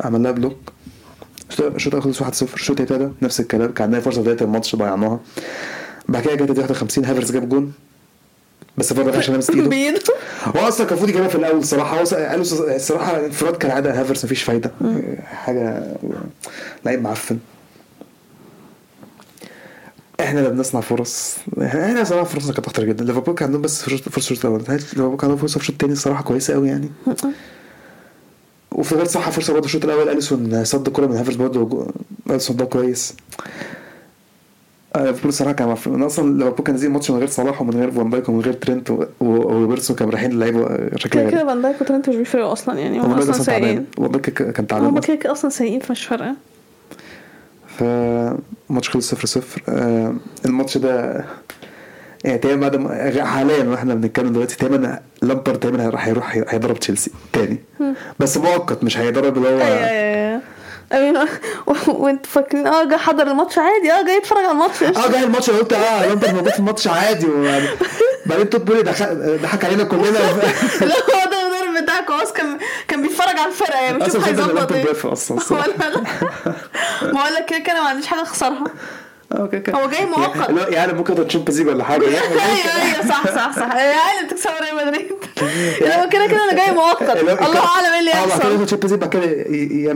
عمل 0.00 0.22
لها 0.22 0.30
block. 0.30 0.56
الشوط 1.60 1.94
الأول 1.94 2.14
خلص 2.14 2.22
1-0 2.22 2.54
الشوط 2.54 2.80
الثاني 2.80 3.12
نفس 3.22 3.40
الكلام. 3.40 3.72
كان 3.72 3.84
عندنا 3.84 4.00
فرصة 4.00 4.22
في 4.22 4.28
بداية 4.30 4.46
الماتش 4.46 4.76
ضيعناها. 4.76 5.20
بعد 6.08 6.22
كده 6.22 6.34
جت 6.34 6.40
الدقيقة 6.50 6.68
51 6.72 7.04
هافرز 7.04 7.32
جاب 7.32 7.48
جون. 7.48 7.72
بس 8.78 8.92
فرق 8.92 9.16
عشان 9.16 9.34
لمست 9.34 9.50
إيده. 9.50 9.68
بايده 9.76 10.00
هو 10.44 10.68
أصلا 10.68 10.86
كان 10.86 10.88
المفروض 10.88 11.08
يجيبها 11.10 11.28
في 11.28 11.34
الأول 11.34 11.58
الصراحه 11.58 12.00
هو 12.00 12.04
قالوا 12.04 12.44
الصراحه 12.76 13.26
إنفراد 13.26 13.56
كالعاده 13.56 14.00
هافرز 14.00 14.24
مفيش 14.24 14.42
فايدة. 14.42 14.70
حاجة 15.24 15.82
لعيب 16.84 17.02
معفن. 17.02 17.38
إحنا 20.20 20.40
اللي 20.40 20.50
بنصنع 20.50 20.80
فرص. 20.80 21.36
إحنا 21.62 22.04
صراحة 22.04 22.24
فرصنا 22.24 22.52
كانت 22.52 22.66
أكتر 22.66 22.84
جدا. 22.84 23.04
ليفربول 23.04 23.34
كان 23.34 23.46
عندهم 23.46 23.62
بس 23.62 23.82
فرصه 23.82 24.02
الشوط 24.16 24.46
الأول 24.46 24.64
ليفربول 24.68 25.16
كان 25.16 25.30
عندهم 25.30 25.36
فرصة 25.36 25.52
في 25.54 25.60
الشوط 25.60 25.72
الثاني 25.74 25.92
الصراحة 25.92 26.22
كويسة 26.22 26.54
قوي 26.54 26.68
يعني. 26.68 26.90
وفي 28.72 28.94
غير 28.94 29.04
صح 29.04 29.30
فرصة 29.30 29.52
برضه 29.52 29.64
الشوط 29.66 29.84
الأول 29.84 30.08
أليسون 30.08 30.64
صد 30.64 30.88
كوره 30.88 31.06
من 31.06 31.16
هافرز 31.16 31.36
برضه 31.36 31.86
اليسون 32.30 32.56
ده 32.56 32.64
كويس. 32.64 33.14
آه، 34.96 35.04
ليفربول 35.04 35.28
الصراحة 35.28 35.52
كان 35.52 35.68
معفن 35.68 35.94
أنا 35.94 36.06
أصلا 36.06 36.38
ليفربول 36.38 36.64
كان 36.64 36.74
نازل 36.74 36.90
ماتش 36.90 37.10
من 37.10 37.18
غير 37.18 37.28
صلاح 37.28 37.62
ومن 37.62 37.74
غير 37.74 37.90
فان 37.90 38.10
دايك 38.10 38.28
ومن 38.28 38.40
غير 38.40 38.52
ترينت 38.52 38.90
وروبرتسون 39.20 39.96
كانوا 39.96 40.12
مريحين 40.12 40.30
اللعيبه 40.32 40.60
شكلها 40.96 41.22
كده 41.24 41.30
كده 41.30 41.38
غريب 41.40 41.46
فان 41.48 41.62
دايك 41.62 41.80
وترنت 41.80 42.08
مش 42.08 42.16
بيفرقوا 42.16 42.52
أصلا 42.52 42.78
يعني 42.78 43.00
هم 43.00 43.10
أصلا 43.12 43.32
سيئين. 43.32 43.86
فان 43.96 44.10
دايك 44.10 44.30
كان 44.30 44.66
تعبان 44.66 44.86
هم. 44.86 44.98
كده 45.00 45.16
كده 45.16 45.32
أصلا 45.32 45.50
سيئين 45.50 45.80
فمش 45.80 46.06
فارقة. 46.06 46.36
فماتش 48.68 48.90
خلص 48.90 49.10
صفر 49.10 49.26
صفر. 49.26 49.62
آه، 49.68 50.14
الماتش 50.44 50.78
ده 50.78 51.24
يعني 52.24 52.38
تقريبا 52.38 52.60
بعد 52.60 52.76
ما 52.76 53.24
حاليا 53.24 53.64
وإحنا 53.64 53.94
بنتكلم 53.94 54.32
دلوقتي 54.32 54.56
تقريبا 54.56 55.00
لامبرد 55.22 55.58
تقريبا 55.60 55.88
راح 55.88 56.08
يروح 56.08 56.36
هيدرب 56.48 56.78
تشيلسي 56.78 57.10
تاني. 57.32 57.58
بس 58.18 58.36
مؤقت 58.36 58.84
مش 58.84 58.98
هيدرب 58.98 59.36
اللي 59.36 59.48
هو 59.48 59.60
أيوه 59.60 60.40
امين 60.92 61.16
وانتوا 61.88 62.30
فاكرين 62.30 62.66
آه 62.66 62.84
جاي 62.84 62.98
حضر 62.98 63.26
الماتش 63.30 63.58
عادي 63.58 63.92
آه 63.92 64.02
جاي 64.06 64.16
يتفرج 64.16 64.38
على 64.38 64.50
الماتش. 64.50 64.82
آه 64.82 65.10
جاي 65.10 65.24
الماتش 65.24 65.50
قلت 65.50 65.72
آه 65.72 66.06
لامبرد 66.06 66.34
موجود 66.34 66.52
في 66.52 66.58
الماتش 66.58 66.88
عادي 66.88 67.26
وبعدين 67.26 67.68
بعدين 68.26 68.50
تود 68.50 68.60
بولي 68.60 68.82
ضحك 69.42 69.64
علينا 69.64 69.84
كلنا. 69.84 70.02
لا 70.80 70.94
هو 70.94 71.25
أصلاً 72.26 72.36
كان 72.36 72.58
كان 72.88 73.02
بيتفرج 73.02 73.38
على 73.38 73.46
الفرقة 73.46 73.80
يعني 73.80 73.98
بيشوف 73.98 74.16
مش 74.16 74.28
هيظبط 74.28 74.72
إيه. 74.72 75.12
أصلا. 75.12 75.58
ولا 75.58 75.72
لا 77.12 77.38
لك 77.38 77.46
كده 77.46 77.58
كده 77.58 77.82
ما 77.82 77.88
عنديش 77.88 78.06
حاجة 78.06 78.22
أخسرها. 78.22 78.64
آه 79.32 79.36
okay 79.36 79.56
okay. 79.56 79.72
هو 79.72 79.88
جاي 79.90 80.06
مؤقت. 80.06 80.50
لا، 80.50 80.68
يعني 80.68 80.92
ممكن 80.92 81.28
Champions 81.28 81.58
League 81.60 81.68
ولا 81.68 81.84
حاجة 81.84 82.04
يعني 82.04 82.26
أيوه 82.52 82.82
أيوه 82.82 83.08
صح 83.08 83.26
صح 83.26 83.52
صح. 83.56 83.74
يعني 83.76 84.26
بتكسب 84.26 84.50
ريال 84.62 84.86
مدريد. 84.86 85.10
لا 85.88 86.06
كده 86.06 86.26
كده 86.26 86.44
أنا 86.44 86.54
جاي 86.54 86.70
مؤقت. 86.74 87.16
الله 87.22 87.66
أعلم 87.66 87.92
إيه 87.92 88.00
اللي 88.00 88.12
آه 88.12 88.14
هيحصل 88.14 88.66
Champions 88.66 88.92
League 88.92 89.00
بعد 89.00 89.10
كده. 89.10 89.24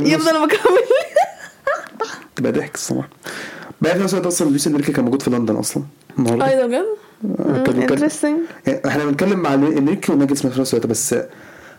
يفضل 0.08 0.42
مكمل. 0.42 0.58
تبقى 2.36 2.52
ضحك 2.52 2.74
الصراحة. 2.74 3.08
بعد 3.80 3.96
في 3.96 4.02
نفس 4.02 4.12
الوقت 4.14 4.26
أصلا 4.26 4.48
لويس 4.48 4.66
إنريكي 4.66 4.92
كان 4.92 5.04
موجود 5.04 5.22
في 5.22 5.30
لندن 5.30 5.56
أصلا 5.56 5.82
النهارده. 6.18 6.46
أيوه 6.46 6.66
بجد؟ 6.66 6.86
interesting 7.68 8.38
يعني 8.66 8.80
إحنا 8.86 9.04
بنتكلم 9.04 9.38
مع 9.38 9.54
إنريكي 9.54 10.12
وناجلسمان 10.12 10.52
في 10.52 10.60
نفس 10.60 10.74
الوقت 10.74 10.86
بس 10.86 11.14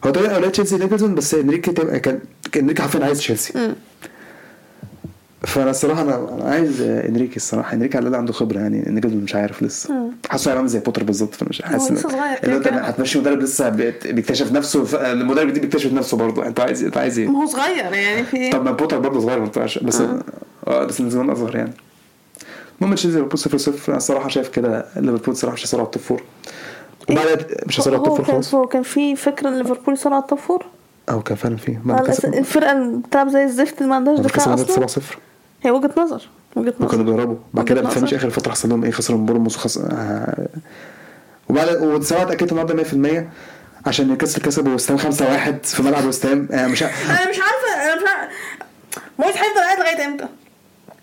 هو 0.05 0.11
طبعا 0.11 0.27
أولوية 0.27 0.51
تشيلسي 0.51 0.77
ناجلسمان 0.77 1.15
بس 1.15 1.33
إنريكي 1.33 1.71
تبقى 1.71 1.99
كان 1.99 2.19
كان 2.51 2.63
إنريكي 2.63 2.81
حرفيا 2.81 3.05
عايز 3.05 3.17
تشيلسي. 3.17 3.73
فانا 5.41 5.69
الصراحه 5.69 6.01
أنا 6.01 6.43
عايز 6.43 6.81
إنريكي 6.81 7.35
الصراحة. 7.35 7.73
إنريكي 7.73 7.97
على 7.97 8.07
الأقل 8.07 8.19
عنده 8.19 8.33
خبرة 8.33 8.59
يعني 8.59 8.79
ناجلسمان 8.87 9.23
مش 9.23 9.35
عارف 9.35 9.63
لسه. 9.63 10.11
حاسه 10.29 10.51
هيعمل 10.53 10.67
زي 10.67 10.79
بوتر 10.79 11.03
بالظبط 11.03 11.35
فمش 11.35 11.61
حاسس 11.61 11.91
لسه 11.91 12.09
صغير. 12.09 12.21
هو 12.53 12.57
انت 12.57 12.67
كده. 12.67 12.81
هتمشي 12.81 13.19
مدرب 13.19 13.39
لسه 13.39 13.69
بيكتشف 14.05 14.51
نفسه 14.51 15.11
المدرب 15.11 15.53
دي 15.53 15.59
بيكتشف 15.59 15.93
نفسه 15.93 16.17
برضه. 16.17 16.45
أنت 16.47 16.59
عايز 16.59 16.83
أنت 16.83 16.97
عايز 16.97 17.19
إيه؟ 17.19 17.27
ما 17.27 17.41
هو 17.41 17.45
صغير 17.45 17.93
يعني 17.93 18.23
في 18.23 18.37
إيه 18.37 18.51
طب 18.51 18.65
ما 18.65 18.71
بوتر 18.71 18.99
برضه 18.99 19.19
صغير 19.19 19.39
ما 19.39 19.45
ينفعش. 19.45 19.79
بس 19.79 20.01
آه 20.67 20.85
بس 20.85 21.01
من 21.01 21.09
زمان 21.09 21.29
أصغر 21.29 21.55
يعني. 21.55 21.73
المهم 22.81 22.95
تشيلسي 22.95 23.17
ليفربول 23.17 23.39
0 23.39 23.57
0 23.57 23.89
أنا 23.89 23.97
الصراحة 23.97 24.29
شايف 24.29 24.49
كده 24.49 24.85
ليفربول 24.95 25.29
الصراحة 25.33 25.53
مش 25.53 25.63
هيصير 25.63 25.79
على 25.79 25.85
التوب 25.85 26.03
فور. 26.03 26.23
وبعد 27.09 27.45
مش 27.65 27.79
هيصير 27.79 27.95
على 27.95 28.23
خالص 28.23 28.53
هو 28.55 28.67
كان 28.67 28.83
في 28.83 29.15
فكرة 29.15 29.49
إن 29.49 29.57
ليفربول 29.57 29.93
يصير 29.93 30.13
على 30.13 30.23
فور؟ 30.47 30.65
آه 31.09 31.21
كان 31.21 31.37
فعلا 31.37 31.57
بعد 31.85 32.07
كسب 32.07 32.33
الفرقة 32.33 32.71
اللي 32.71 32.97
بتلعب 32.97 33.29
زي 33.29 33.43
الزفت 33.43 33.77
اللي 33.77 33.89
ما 33.89 33.95
عندهاش 33.95 34.17
بعد 34.17 34.27
دفاع 34.27 34.55
كسب 34.55 34.67
7 34.67 34.85
أصلا 34.85 34.87
0 35.03 35.17
هي 35.63 35.71
وجهة 35.71 35.91
نظر 35.97 36.27
وجهة 36.55 36.73
نظر. 36.79 37.01
بيهربوا. 37.01 37.35
بعد 37.53 37.65
كده 37.65 37.81
ما 37.81 37.89
تفهمش. 37.89 38.13
آخر 38.13 38.29
فترة 38.29 38.51
حصل 38.51 38.69
لهم 38.69 38.83
إيه؟ 38.83 38.91
خسروا 38.91 39.19
من 39.19 39.25
بورموس 39.25 39.55
وخس 39.57 39.77
آه. 39.77 40.47
وبعد 41.49 41.83
وسواء 41.83 42.21
اتاكدت 42.21 42.51
النهارده 42.51 42.83
100% 43.83 43.87
عشان 43.87 44.07
نيوكاسل 44.07 44.41
كسبوا 44.41 44.73
وستام 44.73 44.97
5 44.97 45.25
1 45.25 45.65
في 45.65 45.83
ملعب 45.83 46.05
وستام 46.05 46.47
آه 46.51 46.67
مش 46.67 46.83
أنا 46.83 46.91
مش 47.29 47.39
عارفه 47.39 47.83
أنا 47.93 47.95
مش 47.95 48.01
عارفه 48.07 48.33
مويس 49.19 49.35
هيفضل 49.37 49.59
قاعد 49.61 49.79
لغاية 49.79 50.05
إمتى؟ 50.05 50.25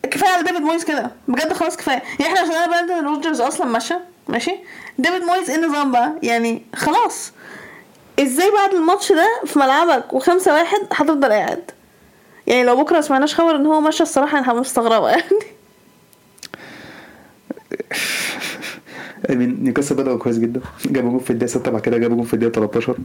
كفاية 0.03 0.31
على 0.31 0.43
ديفيد 0.43 0.61
مويس 0.63 0.85
كده. 0.85 1.11
بجد 1.29 1.53
خلاص 1.53 1.77
كفاية. 1.77 2.03
يعني 2.21 2.27
إحنا 2.35 2.41
عشان 2.41 2.53
أنا 2.55 2.87
بقى 2.87 3.01
روجرز 3.05 3.41
أصلا 3.41 3.67
ماشي 3.67 3.95
ماشي؟ 4.29 4.51
ديفيد 4.99 5.23
مويس 5.23 5.51
إيه 5.51 5.57
النظام 5.57 5.93
بقى. 5.93 6.13
يعني 6.23 6.63
خلاص. 6.75 7.33
إزاي 8.21 8.51
بعد 8.51 8.75
الماتش 8.75 9.13
ده 9.13 9.27
في 9.47 9.59
ملعبك 9.59 10.13
وخمسة 10.13 10.55
واحد 10.55 10.79
هتفضل 10.93 11.33
قاعد؟ 11.33 11.71
يعني 12.47 12.65
لو 12.65 12.77
بكرة 12.85 13.01
سمعناش 13.01 13.35
خبر 13.35 13.57
إن 13.57 13.67
هو 13.67 13.81
ماشي 13.81 14.03
الصراحة 14.03 14.39
أنا 14.39 14.53
مستغربة 14.53 15.09
يعني. 15.09 15.23
Mean، 19.29 19.33
نيوكاسل 19.63 19.95
بدأوا 19.95 20.19
كويس 20.19 20.39
جدا. 20.39 20.61
جابوا 20.87 21.11
جول 21.11 21.21
في 21.21 21.31
الدقيقة 21.31 21.51
6 21.51 21.71
بعد 21.71 21.81
كده 21.83 21.99
جابوا 21.99 22.17
جول 22.17 22.27
في 22.27 22.35
الدقيقة 22.35 22.53
13 22.53 22.97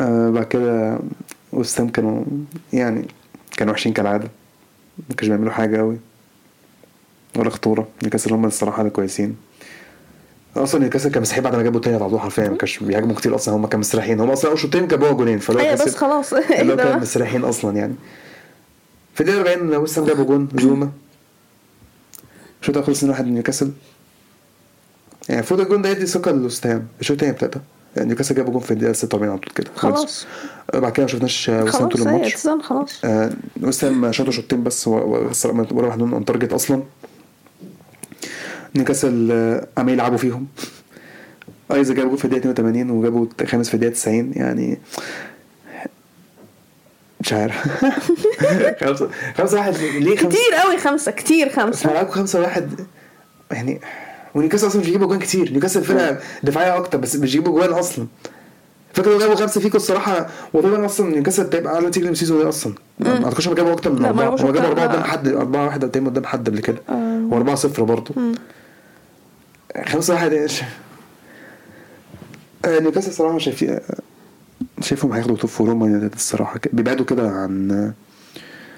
آه 0.00 0.30
بعد 0.30 0.44
كده 0.44 0.98
وستهام 1.52 1.88
كانوا 1.88 2.24
يعني 2.72 3.08
كانوا 3.56 3.72
وحشين 3.72 3.92
كالعادة. 3.92 4.28
ما 5.08 5.14
كانوش 5.14 5.28
بيعملوا 5.28 5.52
حاجة 5.52 5.80
أوي. 5.80 5.98
ولا 7.36 7.50
خطورة. 7.50 7.88
نيوكاسل 8.02 8.32
هم 8.32 8.44
الصراحة 8.44 8.80
اللي 8.80 8.90
كويسين. 8.90 9.36
أصلا 10.56 10.80
نيوكاسل 10.80 11.10
كان 11.10 11.22
مستحيل 11.22 11.44
بعد 11.44 11.56
ما 11.56 11.62
جابوا 11.62 11.78
التاني 11.78 11.96
على 11.96 12.10
طول 12.10 12.20
حرفيا. 12.20 12.48
ما 12.48 12.56
كانش 12.56 12.78
بيهاجموا 12.78 13.14
كتير 13.14 13.34
أصلا 13.34 13.56
هم 13.56 13.66
كانوا 13.66 13.80
مستريحين 13.80 14.20
هم 14.20 14.30
أصلا 14.30 14.50
اول 14.50 14.58
شوطين 14.58 14.88
جابوها 14.88 15.12
جولين 15.12 15.38
فلو 15.38 15.58
أيوه 15.58 15.74
بس 15.74 15.94
خلاص. 15.96 16.32
اللي 16.60 16.72
هو 16.72 16.76
كانوا 16.76 16.92
ده 16.92 16.98
مستريحين 16.98 17.44
أصلا 17.44 17.76
يعني. 17.76 17.94
في 19.14 19.20
الدقيقة 19.20 19.52
40 19.52 19.76
وستهام 19.76 20.04
جابوا 20.04 20.24
جون 20.24 20.48
زوما 20.54 20.90
الشوط 22.60 22.76
الأول 22.76 22.86
خلص 22.96 23.04
2-1 23.04 23.20
نيوكاسل؟ 23.20 23.72
يعني 25.28 25.40
المفروض 25.40 25.60
الجون 25.60 25.82
ده 25.82 25.88
يدي 25.88 26.06
ثقة 26.06 26.30
لوستهام 26.30 26.86
الشوط 27.00 27.22
التاني 27.22 27.32
ابتدى 27.32 27.60
يعني 27.96 28.08
نيوكاسل 28.08 28.34
جابوا 28.34 28.52
جون 28.52 28.60
في 28.60 28.70
الدقيقة 28.70 28.92
46 28.92 29.30
على 29.30 29.38
طول 29.38 29.52
كده. 29.54 29.70
خلاص. 29.76 30.26
بعد 30.74 30.92
كده 30.92 31.06
ما 31.06 31.12
شفناش 31.12 31.48
وستهام 31.48 31.88
طول 31.88 32.02
الماتش. 32.02 32.46
خلاص. 32.62 33.04
آه، 33.04 33.30
وستهام 33.62 34.12
شاطوا 34.12 34.32
شوطين 34.32 34.62
بس 34.62 34.88
ولا 34.88 35.30
واحد 35.72 35.98
منهم 35.98 36.14
on 36.14 36.24
target 36.24 36.52
أصلا. 36.52 36.82
نيوكاسل 38.74 39.28
آه، 39.32 39.66
عمال 39.78 39.94
يلعبوا 39.94 40.16
فيهم. 40.18 40.46
إيزاك 41.72 41.94
جاب 41.94 42.08
جول 42.08 42.18
في 42.18 42.24
الدقيقة 42.24 42.50
82 42.50 42.90
وجابوا 42.90 43.26
خامس 43.46 43.68
في 43.68 43.74
الدقيقة 43.74 43.92
90 43.94 44.32
يعني 44.36 44.78
مش 47.20 47.32
عارف. 47.32 47.54
خمسة 48.84 49.10
خمسة 49.36 49.56
واحد 49.58 49.74
ليه 49.74 50.16
خمسة؟ 50.16 50.28
كتير 50.28 50.54
قوي 50.64 50.78
خمسة 50.78 51.12
كتير 51.12 51.48
خمسة. 51.48 51.90
ملعبكم 51.90 52.10
خمسة 52.12 52.40
واحد 52.40 52.80
يعني 53.50 53.80
ونيوكاسل 54.34 54.66
أصلا 54.66 54.80
مش 54.80 54.86
بيجيبوا 54.86 55.06
جوان 55.06 55.18
كتير. 55.18 55.50
نيوكاسل 55.52 55.84
فرقة 55.84 56.18
دفاعية 56.42 56.76
أكتر 56.76 56.98
بس 56.98 57.14
مش 57.14 57.20
بيجيبوا 57.20 57.52
جوان 57.52 57.70
أصلا. 57.78 58.06
فاكر 58.94 59.10
لو 59.10 59.18
جابوا 59.18 59.34
خمسة 59.34 59.60
فيكم 59.60 59.76
الصراحة 59.76 60.28
وطبعا 60.54 60.86
أصلا 60.86 61.10
نيوكاسل 61.10 61.50
تبقى 61.50 61.74
أعلى 61.74 61.90
نتيجة 61.90 62.08
ال 62.08 62.13
season 62.13 62.42
ده 62.42 62.48
أصلا. 62.48 62.74
ما 62.98 63.24
أعتقدش 63.24 63.48
هم 63.48 63.54
جابوا 63.54 63.72
أكتر 63.72 63.92
من 63.92 64.04
أربعة 64.04 64.28
هم 64.28 64.36
جابوا 64.52 64.68
أربعة. 64.68 64.86
قدام 64.88 65.04
حد 65.04 65.28
أربعة 65.28 65.64
واحد 65.64 65.84
قدام 65.84 66.06
قدام 66.06 66.24
حد 66.24 66.48
قبل 66.48 66.58
كده 66.60 66.78
وأربعة 67.30 67.54
صفر 67.54 67.82
برضه. 67.82 68.14
خمسة 69.86 70.14
واحد 70.14 70.32
إيش؟ 70.32 70.62
آه، 72.64 72.78
نيوكاسل 72.78 73.08
الصراحه 73.08 73.38
شايفين 73.38 73.78
شايفهم 74.80 75.12
هياخدوا 75.12 75.36
top 75.36 75.50
four 75.50 75.74
كده. 76.58 76.72
بيبعدوا 76.74 77.04
كده 77.06 77.30
عن 77.30 77.92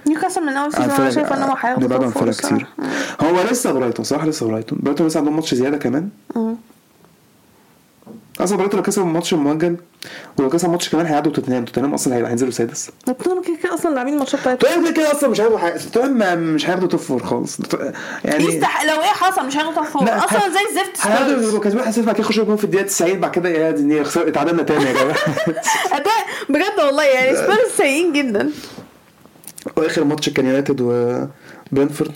نيوكاسل 0.06 0.42
من 0.42 0.52
أول 0.52 0.72
season 0.72 0.90
أنا 0.90 1.10
شايفة 1.10 1.36
ان 1.36 1.42
هم 1.42 1.50
فرق 1.50 1.78
بيبعدوا 1.78 2.06
عن 2.06 2.12
هياخدوا 2.12 2.32
فرق 2.32 2.34
كتير. 2.34 2.66
هو 3.20 3.42
لسه 3.50 3.72
برايتون 3.72 4.04
صراحة 4.04 4.26
لسه 4.26 4.46
برايتون. 4.48 4.78
برايتون 4.82 5.06
لسه 5.06 5.18
عندهم 5.18 5.36
ماتش 5.36 5.54
زيادة 5.54 5.76
كمان. 5.76 6.08
أصلا 8.40 8.56
برايتون 8.58 8.76
لو 8.80 8.82
كسبوا 8.86 9.06
الماتش 9.06 9.32
المؤجل 9.32 9.76
ولو 10.38 10.48
كسبوا 10.50 10.72
ماتش 10.72 10.88
كمان 10.88 11.06
هيعدوا 11.06 11.32
توتنهام. 11.32 11.64
توتنهام 11.64 11.94
أصلا 11.94 12.16
هي- 12.16 12.26
هينزلوا 12.26 12.50
سادس. 12.50 12.90
توتنهام 13.06 13.42
كده 13.42 13.56
كده 13.62 13.74
أصلا 13.74 13.94
لاعبين 13.94 14.12
الماتشات 14.14 14.40
بتاعتهم. 14.40 14.58
توتنهام 14.70 14.84
كده 14.94 15.02
كده 15.02 15.12
أصلا 15.12 15.28
مش 15.30 15.40
هياخدوا 15.40 15.58
حاجة. 15.58 15.78
توتنهام 15.92 16.38
مش 16.54 16.68
هياخدوا 16.70 16.88
top 16.88 17.00
four 17.00 17.22
خالص. 17.24 17.58
يعني 18.24 18.44
يستح 18.44 18.84
لو 18.84 19.00
إيه 19.02 19.06
حصل 19.08 19.46
مش 19.46 19.56
هياخدوا 19.56 19.74
top 19.74 19.84
four 19.84 20.04
لا، 20.04 20.24
أصلا 20.24 20.40
زي 20.40 20.58
الزفت 20.70 21.06
هياخدوا. 21.06 21.42
يبقوا 21.42 21.60
كاسبين 21.60 21.82
1-0 21.84 21.98
بعد 22.06 22.14
كده 22.14 22.24
يخشوا 22.24 22.44
جون 22.44 22.56
في 22.56 22.64
الدقيقة 22.64 22.86
90 22.86 23.20
بعد 23.20 23.30
كده 23.30 23.48
يا 23.48 23.70
دي 23.70 24.04
خسر- 24.04 24.28
اتعادلنا 24.28 24.62
تاني 24.62 24.84
يا 24.84 24.92
جماعة. 24.92 25.16
بجد 26.48 26.84
والله 26.86 27.04
يعني 27.04 27.36
سبيرز 27.36 27.70
سيئين 27.76 28.12
جدا. 28.12 28.50
وآخر 29.76 30.04
ماتش 30.04 30.28
كان 30.28 30.46
يونايتد 30.46 30.80
وبرنتفورد 30.80 32.12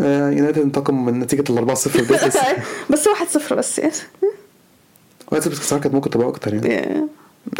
آه، 0.00 0.30
يونايتد 0.30 0.58
انتقم 0.62 1.04
من 1.04 1.18
نتيجة 1.20 1.44
ال 1.50 1.76
4-0 1.76 1.88
دي 1.96 2.02
بس 2.02 2.24
بس 2.90 3.08
1-0 3.48 3.54
بس. 3.54 3.78
يعني 3.78 3.92
بس 5.32 5.46
الصراحه 5.46 5.82
كانت 5.82 5.94
ممكن 5.94 6.10
تبقى 6.10 6.28
أكتر 6.28 6.54
يعني. 6.54 6.74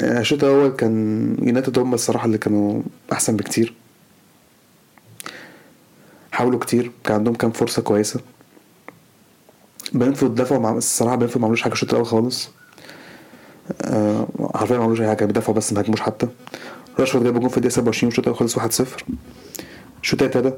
آه، 0.00 0.20
الشوط 0.20 0.44
الأول 0.44 0.68
كان 0.68 1.36
يونايتد 1.42 1.78
هم 1.78 1.94
الصراحة 1.94 2.26
اللي 2.26 2.38
كانوا 2.38 2.82
أحسن 3.12 3.36
بكتير. 3.36 3.74
حاولوا 6.32 6.58
كتير 6.58 6.90
كان 7.04 7.14
عندهم 7.16 7.34
كام 7.34 7.50
فرصة 7.50 7.82
كويسة. 7.82 8.20
برنتفورد 9.92 10.34
دفعوا 10.34 10.60
مع 10.60 10.72
الصراحة 10.72 11.16
برنتفورد 11.16 11.40
ما 11.40 11.46
عملوش 11.46 11.62
حاجة 11.62 11.72
الشوط 11.72 11.90
الأول 11.90 12.06
خالص. 12.06 12.48
آه، 13.82 14.28
حرفيا 14.54 14.76
ما 14.78 14.84
عملوش 14.84 15.00
أي 15.00 15.08
حاجة 15.08 15.24
بيدافعوا 15.24 15.56
بس 15.56 15.72
ما 15.72 15.80
هاجموش 15.80 16.00
حتى. 16.00 16.28
راشفورد 16.98 17.24
جاب 17.24 17.40
جون 17.40 17.48
في 17.48 17.56
الدقيقة 17.56 17.72
27 17.74 18.08
والشوط 18.08 18.24
الأول 18.28 18.38
خلص 18.38 18.58
1-0 18.58 19.04
الشوط 20.02 20.22
ابتدى. 20.22 20.52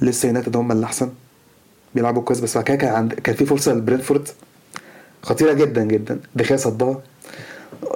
لسه 0.00 0.26
يونايتد 0.26 0.56
هم 0.56 0.72
اللي 0.72 0.86
أحسن. 0.86 1.10
بيلعبوا 1.94 2.22
كويس 2.22 2.40
بس 2.40 2.54
بعد 2.54 2.64
كده 2.64 2.76
كان 2.76 2.94
عند... 2.94 3.14
كان 3.14 3.34
في 3.34 3.46
فرصة 3.46 3.72
لبرنتفورد. 3.74 4.28
خطيرة 5.24 5.52
جدا 5.52 5.84
جدا. 5.84 6.20
دخيا 6.36 6.56
صدها. 6.56 7.00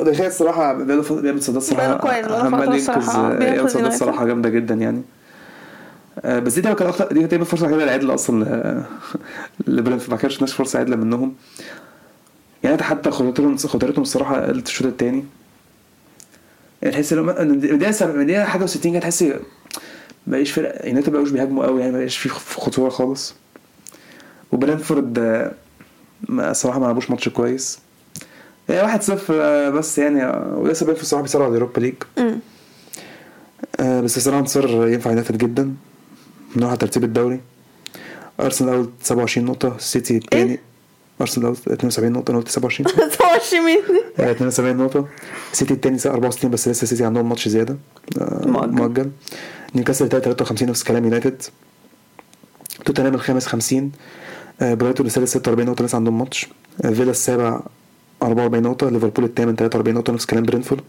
دخيا 0.01 0.27
الصراحة 0.27 0.73
بيعمل 0.75 1.05
بيعمل 1.23 1.43
صدات 1.43 1.63
الصراحة 1.63 1.97
بيعمل 1.97 2.29
بيعمل 2.29 2.55
عمال 2.55 2.63
ينقذ 2.63 2.75
الصراحة. 2.75 3.29
بينقذ 3.29 3.43
يعمل 3.57 3.59
صدات 3.71 3.75
يونايتد. 3.77 3.93
الصراحة 3.95 4.27
جامدة 4.27 4.49
جدا 4.49 4.75
يعني. 4.75 5.03
آه، 6.21 6.39
بس 6.39 6.55
دي 6.59 6.75
كان 6.75 6.89
أكتر 6.89 7.13
دي 7.13 7.27
تقريبا 7.27 7.45
فرصة 7.45 7.69
كده 7.69 7.85
العدله 7.85 8.15
أصلا 8.15 8.45
ل- 9.67 9.77
لبرنتفورد 9.77 10.11
ما 10.11 10.17
كانش 10.17 10.41
ناس 10.41 10.53
فرصة 10.53 10.79
عدله 10.79 10.97
منهم. 10.97 11.35
يعني 12.63 12.83
حتى 12.83 13.11
خطورتهم 13.11 13.57
خطورتهم 13.57 14.03
الصراحة 14.03 14.47
قلت 14.47 14.67
الشوط 14.67 14.87
الثاني 14.87 15.25
يعني 16.83 16.95
تحس 16.95 17.13
إن 17.13 17.19
من 17.23 18.21
الدقيقه 18.21 18.45
حاجة 18.45 18.67
و60 18.67 18.79
كده 18.85 18.99
تحس 19.01 19.25
بقاش 20.27 20.51
فرق 20.51 20.87
يونايتد 20.87 21.13
بقوش 21.13 21.31
بيهاجموا 21.31 21.67
قوي 21.67 21.81
يعني 21.81 21.93
مبقاش 21.93 22.17
في 22.19 22.29
خطورة 22.61 22.91
خالص. 22.91 23.35
وبرنتفورد 24.53 25.19
آه، 25.19 25.53
الصراحه 26.31 26.79
ما 26.79 26.87
لعبوش 26.87 27.11
ماتش 27.11 27.29
كويس. 27.29 27.79
هي 28.69 28.81
واحد 28.83 29.03
صفر 29.03 29.35
آه، 29.41 29.71
بس 29.71 29.99
يعني 29.99 30.25
آه، 30.25 30.55
ولسه 30.57 30.87
برنتفورد 30.87 31.01
الصراحه 31.01 31.23
بيصارع 31.23 31.45
على 31.45 31.51
اليوروبا 31.51 31.81
ليج. 31.81 31.95
آه، 33.81 34.01
بس 34.01 34.17
الصراحه 34.17 34.39
انتصار 34.39 34.89
ينفع 34.89 35.11
يونايتد 35.11 35.39
جدا 35.39 35.75
نروح 36.57 36.69
على 36.71 36.79
ترتيب 36.79 37.05
الدوري. 37.05 37.41
أرسنال 38.41 38.75
أول 38.75 38.91
27 39.03 39.47
نقطة 39.47 39.77
السيتي 39.77 40.17
الثاني 40.17 40.59
أرسنال 41.21 41.47
أول 41.47 41.57
72 41.67 42.13
نقطة 42.13 42.31
أنا 42.31 42.39
قلت 42.39 42.49
27 42.49 42.91
توشي 42.93 43.61
مين 43.61 43.79
آه، 44.21 44.31
72 44.31 44.77
نقطة. 44.77 45.09
السيتي 45.53 45.75
التاني 45.75 45.99
64 46.07 46.51
بس 46.51 46.69
لسه 46.69 46.83
السيتي 46.83 47.05
عندهم 47.05 47.29
ماتش 47.29 47.49
زيادة. 47.49 47.77
آه، 48.21 48.43
مؤجل. 48.47 48.73
مؤجل. 48.73 49.11
نيوكاسل 49.75 50.05
التالت 50.05 50.25
53 50.25 50.69
نفس 50.69 50.83
كلام 50.85 51.05
يونايتد. 51.05 51.43
توتنهام 52.85 53.15
الخامس 53.15 53.47
50 53.47 53.79
آه، 53.85 53.91
برايتون 54.61 55.07
السادس 55.07 55.31
46 55.35 55.69
نقطة 55.69 55.85
لسه 55.85 55.97
عندهم 55.97 56.19
ماتش. 56.19 56.49
آه، 56.85 56.91
فيلا 56.91 57.11
السابع 57.11 57.61
44 58.23 58.63
نقطة 58.63 58.91
ليفربول 58.91 59.25
الثامن 59.25 59.57
43 59.57 59.95
نقطة 59.95 60.13
نفس 60.13 60.27
كلام 60.27 60.43
برنتفورد. 60.43 60.83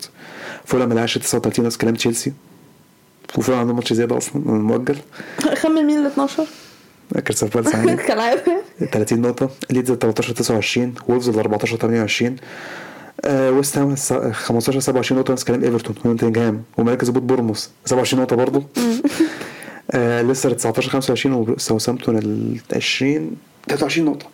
فولهام 0.65 0.91
العاشر 0.91 1.19
39 1.21 1.65
نفس 1.65 1.77
كلام 1.77 1.95
تشيلسي. 1.95 2.33
وفولهام 3.37 3.59
عندهم 3.61 3.75
ماتش 3.75 3.93
زيادة 3.93 4.17
أصلا 4.17 4.41
مؤجل. 4.47 4.95
خمن 5.55 5.83
مين 5.85 5.99
ال 5.99 6.05
12 6.05 6.45
كريستال 7.25 7.49
بالاس 7.49 7.75
عادي. 7.75 7.95
كالعادة. 8.07 8.61
30 8.91 9.21
نقطة. 9.21 9.49
ليدز 9.69 9.91
ال 9.91 9.99
13 9.99 10.33
29 10.33 10.93
وولفز 11.07 11.29
ال 11.29 11.39
14 11.39 11.77
28 11.77 12.35
آه 13.25 13.51
ويست 13.51 13.77
هام 13.77 13.93
الس- 13.93 14.13
15 14.13 14.79
27 14.79 15.19
نقطة 15.21 15.31
نفس 15.33 15.43
كلام 15.43 15.63
إيفرتون. 15.63 15.95
ونوتنجهام 16.05 16.63
ومراكز 16.77 17.09
هبوط 17.09 17.21
بورنموث. 17.23 17.67
27 17.85 18.21
نقطة 18.23 18.35
برضه 18.35 18.63
آه 19.91 20.21
ليستر 20.21 20.53
19 20.53 20.89
25 20.89 21.35
وساوثامبتون 21.35 22.17
ال 22.17 22.57
20 22.75 23.31
23 23.69 24.05
نقطة. 24.05 24.25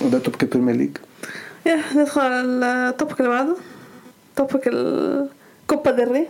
وده 0.00 0.18
topic 0.18 0.34
البريمير 0.42 0.74
ليج 0.76 0.96
يا 1.66 1.80
ندخل 1.96 2.20
على 2.20 2.88
ال 2.88 2.93
topic 2.93 3.20
اللي 3.20 3.30
بعده. 3.30 3.56
topic 4.36 4.62
الكوبا 4.66 5.90
ديل 5.90 6.12
ري 6.12 6.26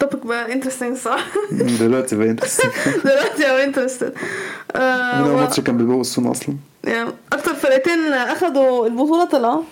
topic 0.00 0.26
بقى 0.26 0.52
interesting 0.52 0.96
صح؟ 0.96 1.24
دلوقتي 1.52 2.16
بقى 2.16 2.30
interesting 2.30 2.72
دلوقتي 3.04 3.50
هو 3.50 3.56
interested 3.56 4.14
مين 4.74 4.82
أول 5.26 5.40
ماتش 5.40 5.60
كان 5.60 5.76
بالباو 5.76 5.98
وأوساسونا 5.98 6.26
أصلا؟ 6.26 6.56
يعني 6.84 7.10
أكتر 7.32 7.54
فرقتين 7.54 8.12
أخدوا 8.12 8.86
البطولة 8.86 9.24
طلعوا. 9.24 9.62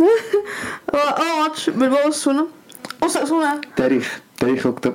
هو 0.94 0.98
أول 0.98 1.42
ماتش 1.48 1.70
بالباو 1.70 2.08
السونا 2.08 2.46
أوساسونا. 3.02 3.60
تاريخ 3.76 4.20
تاريخ 4.38 4.66
اكتب 4.66 4.94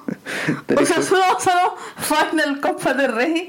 أوساسونا 0.78 1.32
وصلوا 1.32 1.70
final 1.98 2.60
كوبا 2.60 2.92
ديل 2.92 3.14
ري 3.14 3.48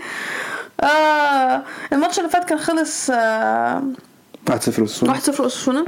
آه 0.83 1.63
الماتش 1.93 2.19
اللي 2.19 2.29
فات 2.29 2.43
كان 2.43 2.57
خلص 2.59 3.09
آه 3.13 3.83
1-0 4.49 4.79
أوساسونا 4.79 5.13
1-0 5.15 5.39
اوساسونا 5.39 5.85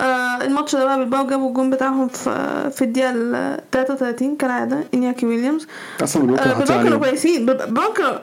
آه 0.00 0.36
الماتش 0.42 0.74
ده 0.76 0.84
بقى 0.84 0.98
بالباو 0.98 1.26
جابوا 1.26 1.48
الجون 1.48 1.70
بتاعهم 1.70 2.08
في 2.08 2.70
في 2.70 2.82
الدقيقة 2.84 3.10
ال 3.10 3.60
33 3.72 4.36
كالعادة 4.36 4.78
إنياكي 4.94 5.26
ويليامز. 5.26 5.66
أصلا 6.02 6.22
بالباو 6.26 6.50
آه 6.50 6.64
كانوا 6.64 6.80
بالباو 6.80 7.00
كويسين 7.00 7.46
بالباو 7.46 7.92
كانوا 7.92 8.18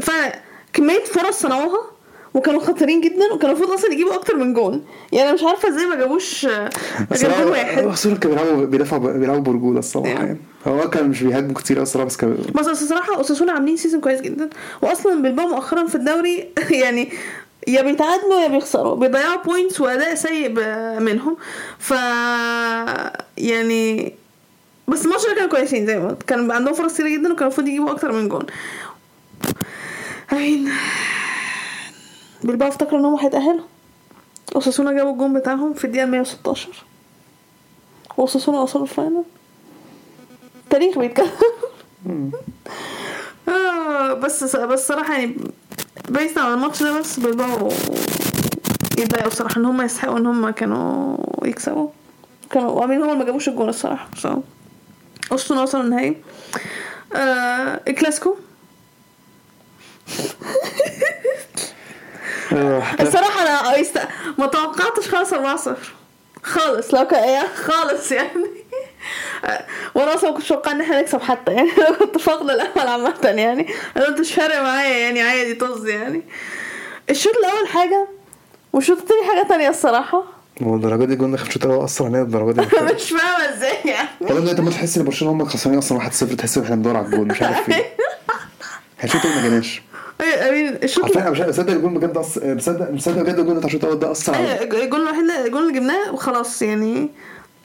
فكمية 0.00 1.04
فرص 1.04 1.40
صنعوها. 1.40 1.91
وكانوا 2.34 2.60
خطيرين 2.60 3.00
جدا 3.00 3.32
وكانوا 3.32 3.56
المفروض 3.56 3.70
أصلا 3.78 3.92
يجيبوا 3.92 4.14
أكتر 4.14 4.36
من 4.36 4.54
جون. 4.54 4.84
يعني 5.12 5.24
أنا 5.28 5.34
مش 5.34 5.42
عارفة 5.42 5.68
إزاي 5.68 5.86
ما 5.86 5.94
جابوش 5.96 6.46
غير 7.12 7.42
جون 7.42 7.50
واحد. 7.50 7.84
أوساسونا 7.84 8.16
كانوا 8.16 8.36
بيلعبوا 8.36 8.64
بيدافعوا 8.64 9.12
بيلعبوا 9.12 9.40
برجولة 9.42 9.78
الصراحة 9.78 10.08
يعني. 10.08 10.26
يعني. 10.26 10.38
هو 10.66 10.90
كان 10.90 11.08
مش 11.08 11.22
بيهاجموا 11.22 11.54
كتير 11.54 11.82
الصراحة 11.82 12.06
بس 12.06 12.16
كان 12.16 12.36
بس 12.54 12.66
الصراحه 12.68 13.16
أوساسونا 13.16 13.52
عاملين 13.52 13.76
season 13.76 14.00
كويس 14.00 14.20
جدا. 14.20 14.50
واصلا 14.82 15.22
بالباو 15.22 15.46
مؤخرا 15.46 15.86
في 15.86 15.94
الدوري 15.94 16.48
يعني 16.82 17.08
يا 17.68 17.82
بيتعادلوا 17.82 18.40
يا 18.40 18.48
بيخسروا. 18.48 18.94
بيضيعوا 18.96 19.42
points 19.44 19.80
وأداء 19.80 20.14
سيء 20.14 20.48
منهم. 21.00 21.36
ف 21.78 21.90
يعني 23.38 24.12
بس 24.88 25.04
الماتش 25.04 25.26
ده 25.26 25.34
كانوا 25.34 25.48
كويسين 25.50 25.86
زي 25.86 25.98
ما 25.98 26.08
قلت. 26.08 26.22
كان 26.22 26.50
عندهم 26.50 26.74
فرص 26.74 26.94
كتير 26.94 27.08
جدا 27.08 27.32
وكان 27.32 27.42
المفروض 27.46 27.68
يجيبوا 27.68 27.90
أكتر 27.90 28.12
من 28.12 28.28
جون. 28.28 28.46
بالباو 32.42 32.68
افتكروا 32.68 33.00
إن 33.00 33.04
هم 33.04 33.18
هيتأهلوا. 33.18 33.64
أوساسونا 34.56 34.92
جابوا 34.92 35.12
الجون 35.12 35.32
بتاعهم 35.32 35.74
في 35.74 35.84
الدقيقة 35.84 36.06
116 36.06 36.84
واوساسونا 38.16 38.60
وصلوا 38.60 38.84
الفاينل. 38.84 39.24
تاريخ 40.70 40.98
بيتكلم. 40.98 41.30
آه 43.48 44.12
بس 44.12 44.56
بس 44.56 44.88
صراحة 44.88 45.14
يعني 45.14 45.36
بيست 46.08 46.38
على 46.38 46.54
الماتش 46.54 46.82
ده 46.82 46.98
بس 47.00 47.20
بيضاعوا 47.20 47.70
يتضايقوا 48.98 49.30
بصراحة 49.30 49.60
إن 49.60 49.64
هم 49.64 49.82
يستحقوا 49.82 50.18
إن 50.18 50.26
هم 50.26 50.50
كانوا 50.50 51.16
يكسبوا. 51.44 51.88
كانوا 52.50 52.70
وعاملين 52.70 53.02
هم 53.02 53.18
ما 53.18 53.24
جابوش 53.24 53.48
الجون 53.48 53.68
الصراحة. 53.68 54.08
So. 54.22 54.28
أسطن 55.32 55.58
وصلوا 55.58 55.84
النهائي. 55.84 56.16
آه 57.14 57.80
الكلاسيكو. 57.88 58.36
آه، 62.52 62.82
الصراحة 63.00 63.42
أنا 63.42 63.76
يست... 63.76 64.00
ما 64.38 64.46
توقعتش 64.46 65.08
خالص 65.08 65.32
4 65.32 65.56
0 65.56 65.76
خالص 66.42 66.94
لو 66.94 67.06
كان 67.06 67.42
خالص 67.54 68.12
يعني. 68.12 68.46
وأنا 69.94 70.14
أصلا 70.14 70.30
ما 70.30 70.36
كنتش 70.36 70.52
متوقع 70.52 70.72
إن 70.72 70.80
إحنا 70.80 71.00
نكسب 71.00 71.20
حتى 71.20 71.52
يعني. 71.52 71.70
أنا 71.88 71.96
كنت 71.96 72.18
فاقدة 72.18 72.54
الأمل 72.54 72.88
عامة 72.88 73.14
يعني. 73.24 73.68
أنا 73.96 74.04
قلت 74.06 74.20
مش 74.20 74.34
فارق 74.34 74.62
معايا 74.62 74.98
يعني 74.98 75.22
عادي 75.22 75.54
طز 75.54 75.86
يعني. 75.88 76.22
الشوط 77.10 77.32
الأول 77.36 77.68
حاجة 77.68 78.08
والشوط 78.72 78.98
التاني 78.98 79.20
حاجة 79.30 79.48
تانية 79.48 79.68
الصراحة. 79.68 80.24
هو 80.62 80.74
الدرجات 80.74 81.08
دي 81.08 81.14
الجون 81.14 81.32
دخل 81.32 81.46
الشوط 81.46 81.64
الأول 81.64 81.84
اثر 81.84 82.04
علينا 82.04 82.22
الدرجات 82.22 82.54
دي. 82.54 82.60
مش 82.94 83.10
فاهمة 83.10 83.54
إزاي 83.56 83.76
يعني. 83.84 84.08
والله 84.20 84.40
بجد 84.40 84.60
ما 84.60 84.70
تحس 84.70 84.98
إن 84.98 85.04
برشلونة 85.04 85.42
هم 85.42 85.48
خسرانين 85.48 85.78
أصلا 85.78 86.00
1-0 86.00 86.36
تحس 86.36 86.58
إن 86.58 86.64
إحنا 86.64 86.76
بندور 86.76 86.96
على 86.96 87.06
الجون 87.06 87.28
مش 87.28 87.42
عارف 87.42 87.68
إيه 87.68 87.84
الشوط 89.04 89.26
ما 89.26 89.42
جيناش 89.42 89.82
امين 90.24 90.68
الشوط 90.82 91.04
عارفين 91.04 91.20
أنا 91.22 91.30
مش 91.30 91.40
مصدق 91.40 91.72
الجون 91.72 91.94
بجد. 91.94 92.18
مصدق 92.18 92.90
مصدق 92.90 93.22
بجد 93.22 93.38
الجون 93.38 93.56
بتاع 93.56 93.66
الشوط 93.66 93.84
الأول 93.84 93.98
ده 93.98 94.10
اثر 94.10 94.34
علينا 94.34 94.58
إيه 94.60 94.84
الجول 94.84 95.00
الوحيد 95.00 95.30
الجول 95.46 95.62
اللي 95.62 95.72
جبناه 95.80 96.12
وخلاص 96.12 96.62
يعني 96.62 97.08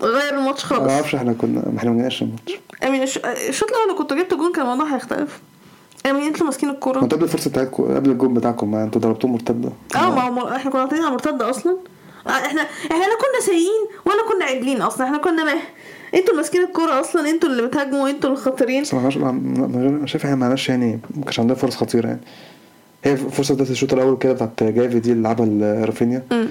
غير 0.02 0.34
الماتش 0.38 0.66
أنا 0.66 0.74
ما 0.74 0.80
خالص. 0.80 0.92
أعرفش 0.92 1.16
إحنا 1.16 1.34
كنا 1.34 1.64
ما 1.72 1.78
إحنا 1.78 1.90
ما 1.92 1.98
جيناش 1.98 2.22
الماتش. 2.22 2.54
امين 2.84 3.04
الش- 3.04 3.18
الشوط 3.50 3.70
الأول 3.70 3.88
لو 3.90 3.96
كنت 3.96 4.14
جبت 4.14 4.34
جون 4.34 4.52
كان 4.52 4.62
الموضوع 4.66 4.96
هيختلف. 4.96 5.40
امين 6.06 6.24
أنتوا 6.24 6.46
ماسكين 6.46 6.70
أنتوا 6.70 6.94
قبل 6.94 7.24
الفرصة 7.24 7.50
بتاعتكم 7.50 7.96
قبل 7.96 8.10
الجون 8.10 8.34
بتاعكم 8.34 8.72
ما 8.72 8.84
أنتوا 8.84 9.02
ضربتوه 9.02 9.32
مرتدة؟ 9.32 9.70
آه 9.96 10.10
ما 10.30 10.42
هو 10.42 10.56
إحنا 10.56 10.72
كنا 10.72 10.82
على 10.92 11.10
مرتدة 11.12 11.50
أصلا. 11.50 11.78
آه، 12.28 12.30
إحنا 12.30 12.62
إحنا 12.62 13.04
لا 13.04 13.16
كنا 13.22 13.40
سيئين 13.46 13.88
ولا 14.06 14.24
كنا 14.34 14.46
عدلين 14.46 14.82
أصلا 14.82 15.06
إحنا 15.06 15.18
كنا 15.18 15.44
مه 15.44 15.60
أنتوا 16.14 16.30
اللي 16.30 16.38
ماسكين 16.42 16.64
الكورة 16.64 17.00
أصلا 17.00 17.30
أنتوا 17.30 17.50
اللي 17.50 17.68
بتهاجموا 17.68 18.10
أنتوا 18.10 18.30
اللي 18.30 18.42
خطيرين 18.42 18.82
بس 18.82 18.94
ما 18.94 19.10
ما- 19.10 19.32
ما- 19.32 19.66
أنا 19.90 20.08
شايف 20.08 20.24
إحنا 20.26 20.36
ما 20.36 20.46
عملناش 20.46 20.70
يعني 20.70 21.00
ما 21.16 21.24
كانش 21.24 21.40
عندنا 21.40 21.56
فرص 21.56 21.76
خطيرة 21.76 22.08
يعني. 22.08 22.20
هي 23.04 23.18
فرصة 23.18 23.54
بتاعت 23.56 23.70
الشوط 23.70 23.94
الأول 23.94 24.18
كده 24.18 24.34
بتاعت 24.34 24.64
جافي 24.64 25.00
دي 25.00 25.12
اللي 25.12 25.24
لعبها 25.24 25.46
لرافينيا 25.46 26.24
امم 26.32 26.48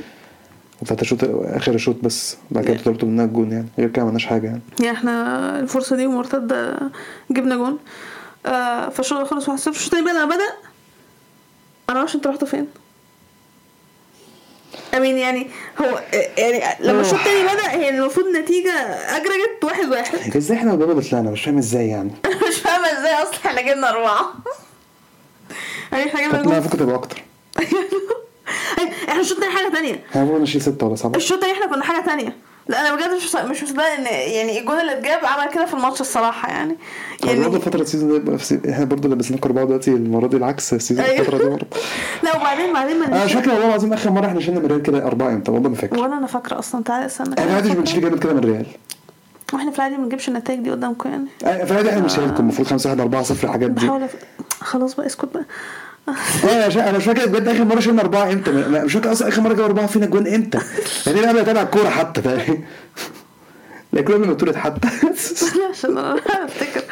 وبتاعت 0.82 1.02
الشوط 1.02 1.18
آخر 1.24 1.74
الشوط 1.74 1.96
بس 2.02 2.36
بعد 2.50 2.64
كده 2.64 2.76
ضربتوا 2.84 3.08
منها 3.08 3.24
الجون 3.24 3.52
يعني. 3.52 3.66
غير 3.78 3.88
كده 3.88 3.96
ما 4.02 4.02
عملناش 4.02 4.26
حاجة 4.26 4.46
يعني. 4.46 4.60
يعني 4.80 4.98
إحنا 4.98 5.60
الفرصة 5.60 5.96
دي 5.96 6.06
ومرتده 6.06 6.78
جبنا 7.30 7.56
جون. 7.56 7.78
آه 8.46 8.88
فالشوط 8.88 9.26
خلص 9.26 9.48
1-0 9.48 9.68
الشوط 9.68 9.84
التاني 9.84 10.04
بقى 10.04 10.14
لما 10.14 10.24
بدأ 10.34 10.44
أنا 11.90 11.98
معرفش 11.98 12.14
أنتوا 12.16 12.30
رحتوا 12.30 12.48
فين. 12.48 12.66
امين 14.96 15.18
يعني 15.18 15.46
هو 15.80 16.00
يعني 16.38 16.62
لما 16.80 17.00
الشوط 17.00 17.18
التاني 17.18 17.42
بدأ 17.42 17.70
هي 17.70 17.88
المفروض 17.88 18.26
نتيجة 18.26 18.70
اجرجت 19.16 19.64
واحد 19.64 19.88
واحد. 19.88 20.18
انت 20.18 20.36
إزاي 20.36 20.56
إحنا 20.56 20.72
وبابا 20.72 21.00
طلعنا 21.02 21.30
مش 21.30 21.44
فاهم 21.44 21.58
إزاي 21.58 21.88
يعني. 21.88 22.10
مش 22.48 22.56
فاهمه 22.56 22.86
إزاي 22.86 23.12
أصلا 23.22 23.34
إحنا 23.46 23.60
جبنا 23.62 23.90
أربعة. 23.90 24.34
يعني 25.92 26.06
إحنا 26.06 26.26
جبنا 26.28 26.42
جول. 26.42 26.54
ممكن 26.54 26.78
تبقى 26.78 26.94
أكتر. 26.94 27.22
إحنا 29.08 29.20
الشوط 29.20 29.36
التاني 29.38 29.56
حاجة 29.56 29.72
تانية. 29.72 30.04
إحنا 30.10 30.22
المفروض 30.22 30.40
نشيل 30.42 30.62
ستة 30.62 30.86
ولا 30.86 30.96
سبعة؟ 30.96 31.16
الشوط 31.16 31.32
التاني 31.32 31.52
إحنا 31.52 31.66
كنا 31.66 31.84
حاجة 31.84 32.04
تانية. 32.06 32.36
لا 32.68 32.80
أنا 32.80 32.94
بجد 32.96 33.10
مش 33.16 33.34
مش 33.50 33.62
مصدقة 33.62 33.94
إن 33.98 34.04
يعني 34.06 34.60
الجون 34.60 34.80
اللي 34.80 34.92
اتجاب 34.98 35.18
عمل 35.24 35.52
كده 35.52 35.66
في 35.66 35.74
الماتش 35.74 36.00
الصراحة 36.00 36.48
يعني. 36.48 36.76
يعني 37.24 37.40
برضه 37.40 37.58
فترة 37.58 37.80
السيزون 37.82 38.08
ده 38.08 38.16
يبقى 38.16 38.38
في- 38.38 38.70
إحنا 38.70 38.84
برضه 38.84 39.08
لبسنا 39.08 39.38
اربعة 39.44 39.64
دلوقتي 39.64 39.90
المرة 39.90 40.26
دي 40.26 40.36
العكس 40.36 40.72
السيزون 40.74 41.04
أيوه. 41.04 41.20
الفترة 41.20 41.38
دي 41.38 41.44
برضه. 41.44 41.66
لا 42.24 42.36
وبعدين 42.36 42.72
بعدين 42.72 42.98
ما 43.00 43.06
أنا 43.06 43.24
مش 43.24 43.32
فاكر 43.32 43.50
والله 43.50 43.66
العظيم 43.66 43.92
آخر 43.92 44.10
مرة 44.10 44.26
إحنا 44.26 44.40
شلنا 44.40 44.60
من 44.60 44.66
ريال 44.66 44.82
كده 44.82 45.06
أربعة 45.06 45.28
إمتى؟ 45.28 45.50
والله 45.50 45.68
ما 45.68 45.76
فاكر. 45.76 45.98
ولا 46.00 46.18
أنا 46.18 46.26
فاكرة 46.26 46.58
أصلا. 46.58 46.82
تعالى 46.82 47.06
استنى 47.06 47.34
إحنا 47.38 47.46
ما 47.50 47.54
عادش 47.54 47.70
بنشيل 47.70 48.00
جامد 48.00 48.18
كده 48.22 48.32
من 48.34 48.40
ريال 48.40 48.66
وإحنا 49.52 49.70
في 49.70 49.76
العادي 49.78 49.96
ما 49.96 50.02
بنجيبش 50.02 50.28
النتائج 50.28 50.60
دي 50.60 50.70
قدامكم 50.70 51.08
يعني. 51.10 51.26
في 51.66 51.70
العادي 51.70 51.88
إحنا 51.90 52.00
بنشيل 52.00 52.24
لكم 52.28 52.42
المفروض 52.42 52.68
5 52.68 52.90
1 52.90 53.00
4 53.00 53.22
0 53.22 53.46
الحاجات 53.46 53.70
دي. 53.70 53.86
بحاول. 53.86 54.06
خلاص 54.60 54.94
بقى 54.94 55.06
اسكت 55.06 55.28
بقى. 55.34 55.44
أنا 56.44 56.96
مش 56.98 57.04
فاكر 57.04 57.26
بجد 57.26 57.48
آخر 57.48 57.64
مرة 57.64 57.80
شلنا 57.80 58.02
أربعة 58.02 58.32
إمتى. 58.32 58.50
مش 58.52 58.92
فاكر 58.92 59.12
أصلا 59.12 59.28
آخر 59.28 59.40
مرة 59.42 59.52
جاب 59.54 59.64
أربعة 59.64 59.86
فينا 59.86 60.06
جوان 60.06 60.26
إمتى. 60.34 60.58
يعني 61.06 61.18
أنا 61.20 61.28
قبل 61.28 61.38
أتابع 61.38 61.62
الكورة 61.62 61.88
حتى 61.88 62.20
تقريبا 62.20 62.58
لا 63.92 64.02
كل 64.02 64.16
ما 64.18 64.32
اتولد 64.32 64.56
حتى. 64.56 64.88
عشان 65.70 65.98
أنا 65.98 66.16
أفتكر. 66.44 66.82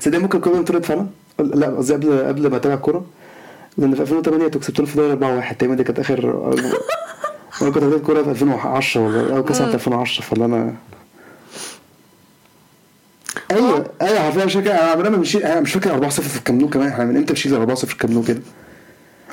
صدق 0.00 0.18
ممكن 0.18 0.40
كل 0.40 0.50
ما 0.50 0.60
اتولد 0.60 0.84
فعلا؟ 0.84 1.06
لا 1.38 1.66
قصدي 1.66 1.94
قبل 1.94 2.24
قبل 2.28 2.50
ما 2.50 2.56
أتابع 2.56 2.74
الكورة. 2.74 3.04
لأن 3.78 3.94
في 3.94 4.00
2008 4.00 4.46
أنتوا 4.46 4.60
كسبتونا 4.60 4.88
في 4.88 4.96
دوري 4.96 5.12
4 5.12 5.36
1 5.36 5.56
تقريبا 5.56 5.74
دي 5.74 5.84
كانت 5.84 5.98
اخر 5.98 6.52
أنا 7.62 7.70
كنت 7.70 7.84
بادئ 7.84 7.96
الكورة 7.96 8.22
في 8.22 8.30
2010 8.30 9.00
ولا 9.00 9.36
أو 9.36 9.44
كأس 9.44 9.56
سنه 9.58 9.74
2010 9.74 10.22
فلا 10.24 10.44
أنا 10.44 10.74
أيوه. 13.50 13.86
أيوه 14.02 14.18
حرفيا 14.20 14.44
مش 14.44 14.54
فاكر 14.54 14.70
أنا 15.06 15.16
مشيت 15.16 15.46
مش 15.46 15.72
فاكر 15.72 15.90
4 15.94 16.10
0 16.10 16.22
في 16.22 16.38
الكام 16.38 16.58
نو 16.58 16.68
كمان 16.68 16.88
إحنا 16.88 17.04
من 17.04 17.16
إمتى 17.16 17.32
مشينا 17.32 17.56
4 17.56 17.74
0 17.76 17.86
في 17.86 17.92
الكام 17.92 18.10
نو 18.12 18.22
كده. 18.22 18.40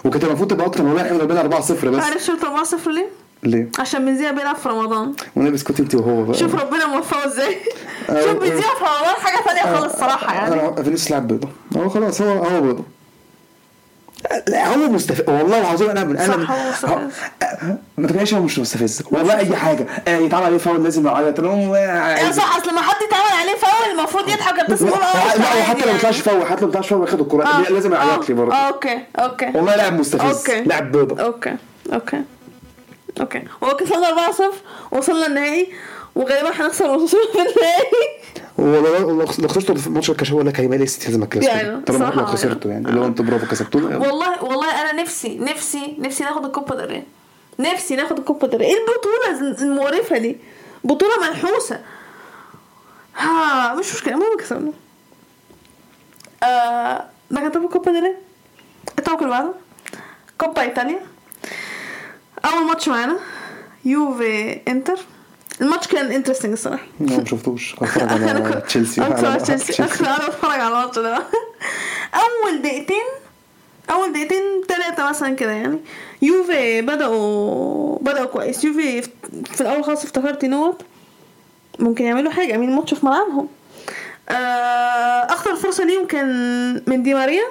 وكانت 0.05 0.23
المفروض 0.23 0.49
تبقى 0.51 0.65
أكتر 0.65 0.83
والله 0.83 1.01
إحنا 1.01 1.17
بنلعب 1.17 1.45
4 1.45 1.61
0 1.61 1.89
بس. 1.89 2.03
عارف 2.03 2.23
شفت 2.23 2.43
4 2.43 2.63
0 2.63 2.91
ليه؟ 2.91 3.05
ليه؟ 3.43 3.69
عشان 3.79 4.05
بنزيع 4.05 4.31
بيلعب 4.31 4.55
في 4.55 4.69
رمضان. 4.69 5.13
وأنا 5.35 5.49
بسكوت 5.49 5.79
انت 5.79 5.95
وهو 5.95 6.23
بقى. 6.23 6.37
شوف 6.37 6.55
ربنا 6.55 6.85
موفقه 6.87 7.25
إزاي. 7.27 7.57
آه، 8.09 8.21
شوف 8.21 8.29
آه. 8.29 8.33
بنزيع 8.33 8.59
في 8.75 8.83
رمضان 8.83 9.15
حاجة 9.21 9.43
تانية 9.45 9.77
خالص 9.79 9.93
صراحة 9.95 10.33
يعني. 10.33 10.53
أنا 10.53 10.71
فينيسيوس 10.83 11.11
لاعب 11.11 11.27
بيضة. 11.27 11.49
هو 11.77 11.89
خلاص 11.89 12.21
هو 12.21 12.43
هو 12.43 12.61
بيضة. 12.61 12.83
لا 14.47 14.67
هو 14.67 14.77
مستفز 14.77 15.29
والله 15.29 15.59
العظيم 15.59 15.89
أنا 15.89 16.03
من 16.03 16.17
أنا 16.17 16.33
هو. 16.35 16.85
هو- 16.89 16.99
ما 17.97 18.07
تبقاش 18.07 18.33
هو 18.33 18.41
مش 18.41 18.59
مستفز. 18.59 19.03
والله 19.11 19.37
أي 19.37 19.55
حاجة. 19.55 19.85
آه، 20.07 20.17
يتعمل 20.17 20.43
عليه 20.45 20.57
فاول 20.57 20.83
لازم 20.83 21.07
يعيط. 21.07 21.39
أنا 21.39 21.47
هو 21.67 21.75
يا 21.75 22.31
صح 22.31 22.57
أصل 22.57 22.75
ما 22.75 22.81
حد 22.81 22.95
يتعمل 23.07 23.41
عليه 23.41 23.55
فاول 23.59 23.99
المفروض 23.99 24.29
يضحك 24.29 24.69
يقول 24.69 24.93
آه 24.93 25.35
لا 25.37 25.59
وحتى 25.59 25.79
لو 25.79 25.85
ما 25.85 25.87
يعني. 25.87 25.99
طلعش 25.99 26.19
فاول 26.19 26.45
حتى 26.45 26.61
لو 26.61 26.67
ما 26.67 26.73
طلعش 26.73 26.87
فاول 26.89 27.01
ياخد 27.07 27.19
الكوره 27.19 27.45
آه، 27.45 27.61
لازم 27.71 27.93
يعيط 27.93 28.29
لي 28.29 28.35
آه، 28.35 28.37
برضه. 28.37 28.55
آه 28.55 28.67
okay 28.67 28.99
okay. 29.19 29.51
والله 29.55 29.75
لاعب 29.75 29.99
مستفز. 29.99 30.49
لاعب 30.51 30.91
بيضة. 30.91 31.23
okay 31.23 31.55
okay 31.93 32.21
okay. 33.21 33.43
هو 33.63 33.75
كسبنا 33.75 34.07
4 34.09 34.31
0 34.31 34.51
وصلنا 34.91 35.25
النهائي. 35.27 35.67
وغالبا 36.15 36.49
هنخسر 36.49 36.89
وصلنا 36.91 37.23
في 37.31 37.39
النهائي. 37.39 37.91
ولو 38.57 39.09
لو 39.09 39.21
لو 39.39 39.47
خسرتوا 39.47 39.75
في 39.75 39.89
ماتش 39.89 40.09
الكاش 40.09 40.31
هو 40.31 40.41
لك 40.41 40.59
هيبقى 40.59 40.77
لي 40.77 40.87
ست 40.87 41.05
لازم 41.05 41.23
الكاس 41.23 41.43
يعني 41.43 41.81
طالما 41.81 42.05
لو 42.15 42.25
خسرتوا 42.25 42.71
يعني. 42.71 42.89
اللي 42.89 43.01
هو 43.01 43.05
أنتوا 43.05 43.25
برافو 43.25 43.45
كسبتونا. 43.45 43.97
والله 43.97 44.43
والله 44.43 44.81
أنا 44.81 45.01
نفسي 45.01 45.37
نفسي 45.37 45.95
نفسي 45.99 46.23
ناخد 46.23 46.45
الكوبا 46.45 46.87
Rey 46.87 47.01
نفسي 47.61 47.95
ناخد 47.95 48.19
الكوبا 48.19 48.47
Rey 48.57 48.61
إيه 48.61 48.75
البطولة 48.77 49.53
المقرفة 49.61 50.17
دي؟ 50.17 50.37
بطولة 50.83 51.29
منحوسه 51.29 51.79
ها 53.17 53.75
مش 53.75 53.93
مشكلة. 53.93 54.13
المهم 54.13 54.37
كسبنا. 54.37 54.71
آه 56.43 57.05
ده 57.31 57.41
كان 57.41 57.51
طب 57.51 57.63
الكوبا 57.63 57.91
del 57.91 58.03
Rey 58.03 58.17
الطبق 58.99 59.17
اللي 59.17 59.29
بعده. 59.29 59.53
كوبا 60.37 60.61
إيطاليا. 60.61 60.99
أول 62.45 62.63
ماتش 62.67 62.87
معانا. 62.87 63.17
يوفي 63.85 64.61
إنتر. 64.67 64.99
الماتش 65.61 65.87
كان 65.87 66.11
interesting 66.11 66.51
الصراحة. 66.51 66.83
لا 66.99 67.17
ما 67.17 67.25
شفتوش. 67.25 67.73
اتفرج 67.73 68.23
على 68.23 68.61
تشيلسي. 68.67 69.01
اتفرج 69.01 69.25
على 69.25 69.39
تشيلسي. 69.39 69.83
أنا 69.83 70.27
بتفرج 70.27 70.59
على 70.59 70.67
الماتش 70.67 70.99
ده. 70.99 71.15
أول 72.13 72.61
دقيقتين 72.61 73.03
أول 73.91 74.13
دقيقتين 74.13 74.41
ثلاثة 74.67 75.09
مثلا 75.09 75.35
كده 75.35 75.51
يعني. 75.51 75.79
يوفي 76.21 76.81
بدأوا 76.81 77.97
بدأوا 78.01 78.25
كويس. 78.25 78.63
يوفي 78.63 79.01
في- 79.01 79.61
الأول 79.61 79.83
خالص 79.83 80.03
افتكرت 80.03 80.45
هو 80.45 80.73
ممكن 81.79 82.05
يعملوا 82.05 82.31
حاجة 82.31 82.53
عاملين 82.53 82.69
الماتش 82.69 82.93
في 82.93 83.05
ملعبهم. 83.05 83.47
آه، 84.29 84.33
أخطر 85.33 85.55
فرصة 85.55 85.83
ليهم 85.83 86.07
كان 86.07 86.27
من 86.87 87.03
دي 87.03 87.13
ماريا. 87.13 87.43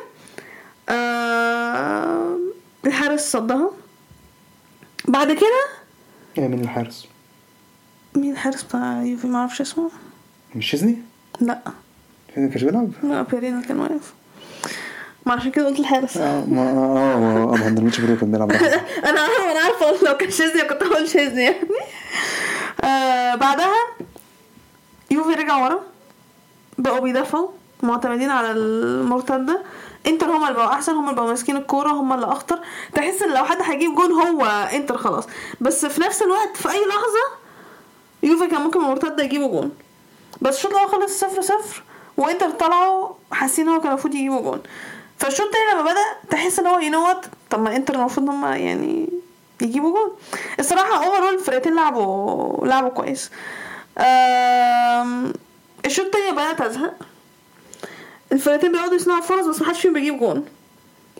آه، 0.89 2.39
الحارس 2.87 3.33
صدها. 3.33 3.71
بعد 5.05 5.33
كده 5.33 5.65
إيه 6.39 6.49
مين 6.49 6.61
الحارس؟ 6.61 7.09
مين 8.17 8.33
الحارس 8.33 8.63
بتاع 8.63 9.03
يوفي 9.03 9.27
معرفش 9.27 9.61
اسمه. 9.61 9.91
مش 10.55 10.71
شيزني؟ 10.71 10.99
لا 11.41 11.61
ما 12.37 12.49
كانش 12.49 12.65
بيلعب؟ 12.65 12.91
لا 13.03 13.23
بيرينا 13.23 13.61
كان 13.63 13.81
واقف. 13.81 14.15
ما 15.27 15.33
عشان 15.33 15.51
كده 15.51 15.67
قلت 15.67 15.79
الحارس. 15.81 16.17
آه 16.17 16.45
ما 16.45 16.71
آه 16.71 17.19
ما 17.19 17.47
ما 17.47 17.65
عندناش 17.65 18.01
برضه 18.01 18.21
كان 18.21 18.33
بيلعب. 18.33 18.53
أنا 18.53 19.21
عارفه 19.21 19.51
أنا 19.53 19.61
عارفه 19.61 20.07
لو 20.07 20.17
كان 20.17 20.31
شيزني 20.31 20.63
كنت 20.63 20.83
هقول 20.83 21.09
شيزني 21.09 21.43
يعني. 21.43 21.69
آه 22.85 23.35
بعدها 23.35 23.75
يوفي 25.11 25.35
رجع 25.35 25.65
ورا. 25.65 25.81
بقوا 26.79 27.01
بيدافعوا 27.01 27.49
معتمدين 27.83 28.31
على 28.31 28.53
المرتده 28.53 29.63
انتر 30.07 30.27
هما 30.27 30.49
اللي 30.49 30.59
بقوا 30.59 30.73
أحسن 30.73 30.93
هما 30.93 31.05
اللي 31.05 31.17
بقوا 31.17 31.29
ماسكين 31.31 31.57
الكورة 31.57 31.89
هما 31.89 32.15
اللي 32.15 32.27
أخطر. 32.27 32.61
تحس 32.95 33.23
إن 33.23 33.35
لو 33.35 33.45
حد 33.45 33.63
هيجيب 33.63 33.95
جون 33.95 34.13
هو 34.13 34.45
انتر 34.73 34.97
خلاص. 34.97 35.25
بس 35.61 35.87
في 35.87 36.01
نفس 36.01 36.23
الوقت 36.23 36.57
في 36.57 36.71
أي 36.71 36.81
لحظة 36.89 37.44
يوفي 38.25 38.47
كان 38.47 38.61
ممكن 38.61 38.81
المرتده 38.81 39.23
يجيبوا 39.25 39.49
جون. 39.49 39.71
بس 40.43 40.57
الشوط 40.57 40.71
الأول 40.73 40.89
خلص 40.89 41.21
صفر 41.21 41.41
صفر 41.43 41.83
وإنتر 42.17 42.51
طلعوا 42.51 43.09
حاسين 43.33 43.69
إن 43.69 43.75
هو 43.75 43.81
كان 43.81 43.89
المفروض 43.89 44.15
يجيبوا 44.15 44.41
جون. 44.41 44.63
فالشوط 45.19 45.47
التاني 45.47 45.73
لما 45.73 45.83
بدأ 45.83 46.05
تحس 46.31 46.59
إن 46.59 46.67
هو 46.67 46.79
ينوت 46.79 47.25
طب 47.51 47.61
ما 47.63 47.77
إنتر 47.77 47.95
المفروض 47.95 48.29
إن 48.31 48.35
هم 48.35 48.45
يعني 48.53 49.09
يجيبوا 49.63 49.93
جون. 49.93 50.17
الصراحة 50.61 51.05
overall 51.07 51.35
الفرقتين 51.35 51.75
لعبوا 51.75 52.67
لعبوا 52.67 52.89
كويس. 52.89 53.31
الشوط 55.87 56.05
التاني 56.07 56.33
بدات 56.33 56.61
ازهق 56.61 56.95
الفرقتين 58.33 58.73
بيقعدوا 58.73 58.95
يصنعوا 58.95 59.21
فرص 59.21 59.47
بس 59.47 59.63
محدش 59.63 59.81
فيهم 59.81 59.93
بيجيب 59.93 60.19
جون. 60.19 60.45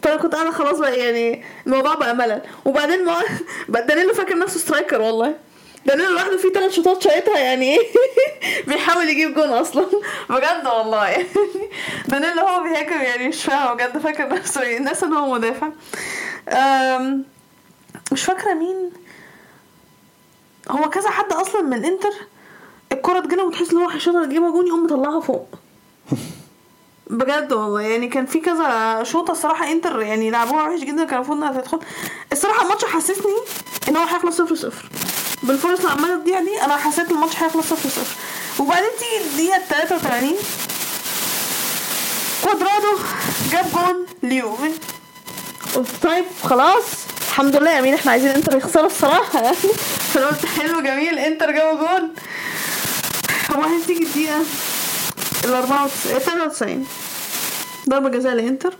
فأنا 0.03 0.17
كنت 0.17 0.35
أنا 0.35 0.51
خلاص 0.51 0.79
بقى 0.79 0.99
يعني 0.99 1.45
الموضوع 1.67 1.95
بقى 1.95 2.15
ملل. 2.15 2.43
وبعدين 2.65 3.05
ما 3.05 3.17
بقى 3.69 3.87
دانيلو 3.87 4.15
فاكر 4.15 4.39
نفسه 4.39 4.59
striker 4.61 5.01
والله. 5.01 5.35
دانيلو 5.87 6.13
لوحده 6.13 6.37
فيه 6.37 6.49
ثلاث 6.53 6.73
شوطات 6.73 7.03
شايطها 7.03 7.39
يعني 7.39 7.77
إيه؟ 7.79 7.87
بيحاول 8.69 9.09
يجيب 9.09 9.35
جون 9.35 9.49
أصلا. 9.49 9.87
بجد 10.31 10.67
والله. 10.67 11.07
يعني 11.11 11.27
دانيلو 12.09 12.41
هو 12.43 12.63
بيهاجم 12.63 13.03
يعني 13.03 13.29
مش 13.29 13.45
فاهم 13.45 13.75
بجد. 13.77 13.99
فاكر 13.99 14.29
نفسه 14.29 14.63
إيه 14.63 14.77
الناس 14.79 15.05
إن 15.05 15.13
هو 15.13 15.35
مدافع. 15.35 15.69
مش 18.13 18.25
فاكرة 18.25 18.55
مين. 18.55 18.93
هو 20.71 20.91
كذا 20.91 21.11
حد 21.11 21.33
أصلا 21.33 21.63
من 21.63 21.85
إنتر. 21.85 22.13
الكرة 22.93 23.21
تجيله 23.21 23.45
وتحس 23.45 23.71
إن 23.73 23.79
هو 23.79 23.89
هيشوطها 23.89 24.27
تجيبها 24.27 24.51
جون 24.51 24.67
يقوم 24.67 24.85
مطلعها 24.85 25.21
فوق. 25.21 25.49
بجد 27.11 27.53
والله. 27.53 27.81
يعني 27.81 28.09
كان 28.09 28.27
في 28.27 28.41
كذا 28.41 29.01
شوطة 29.03 29.33
الصراحة 29.33 29.73
إنتر 29.73 30.01
يعني 30.03 30.31
لعبوها 30.31 30.69
وحش 30.69 30.81
جدا. 30.81 31.05
كان 31.05 31.15
المفروض 31.15 31.37
إنها 31.39 31.61
تدخل. 31.61 31.79
الصراحة 32.33 32.63
الماتش 32.63 32.85
حسسني 32.85 33.33
إن 33.89 33.97
هو 33.97 34.03
هيخلص 34.05 34.37
صفر 34.37 34.55
صفر. 34.55 34.89
بالفرص 35.45 35.79
اللي 35.79 35.91
عماله 35.91 36.17
تضيع 36.17 36.41
دي 36.41 36.63
أنا 36.63 36.77
حسيت 36.77 37.11
الماتش 37.11 37.37
هيخلص 37.37 37.67
صفر 37.67 37.89
صفر. 37.89 38.15
وبعدين 38.63 38.89
تيجي 38.99 39.25
الدقيقة 39.25 39.59
83 39.69 40.33
كوادرادو 42.45 42.99
جاب 43.53 43.67
جون 43.73 44.07
ليوفي. 44.31 44.71
طيب 46.03 46.25
خلاص 46.45 46.85
الحمد 47.29 47.57
لله. 47.57 47.71
يا 47.71 47.81
مين 47.81 47.95
إحنا 47.95 48.11
عايزين 48.13 48.31
إنتر 48.31 48.57
يخسروا 48.57 48.87
الصراحة 48.87 49.43
يعني. 49.43 49.57
فانا 50.15 50.27
قلت 50.27 50.47
حلو 50.47 50.81
جميل 50.81 51.19
إنتر 51.19 51.51
جابوا 51.51 51.79
جون. 51.89 52.15
وبعدين 53.55 53.87
تيجي 53.87 54.05
الدقيقة 54.05 54.43
ال 55.45 55.55
94 55.55 56.19
93 56.19 56.87
ضربة 57.89 58.09
جزاء 58.09 58.35
لإنتر. 58.35 58.75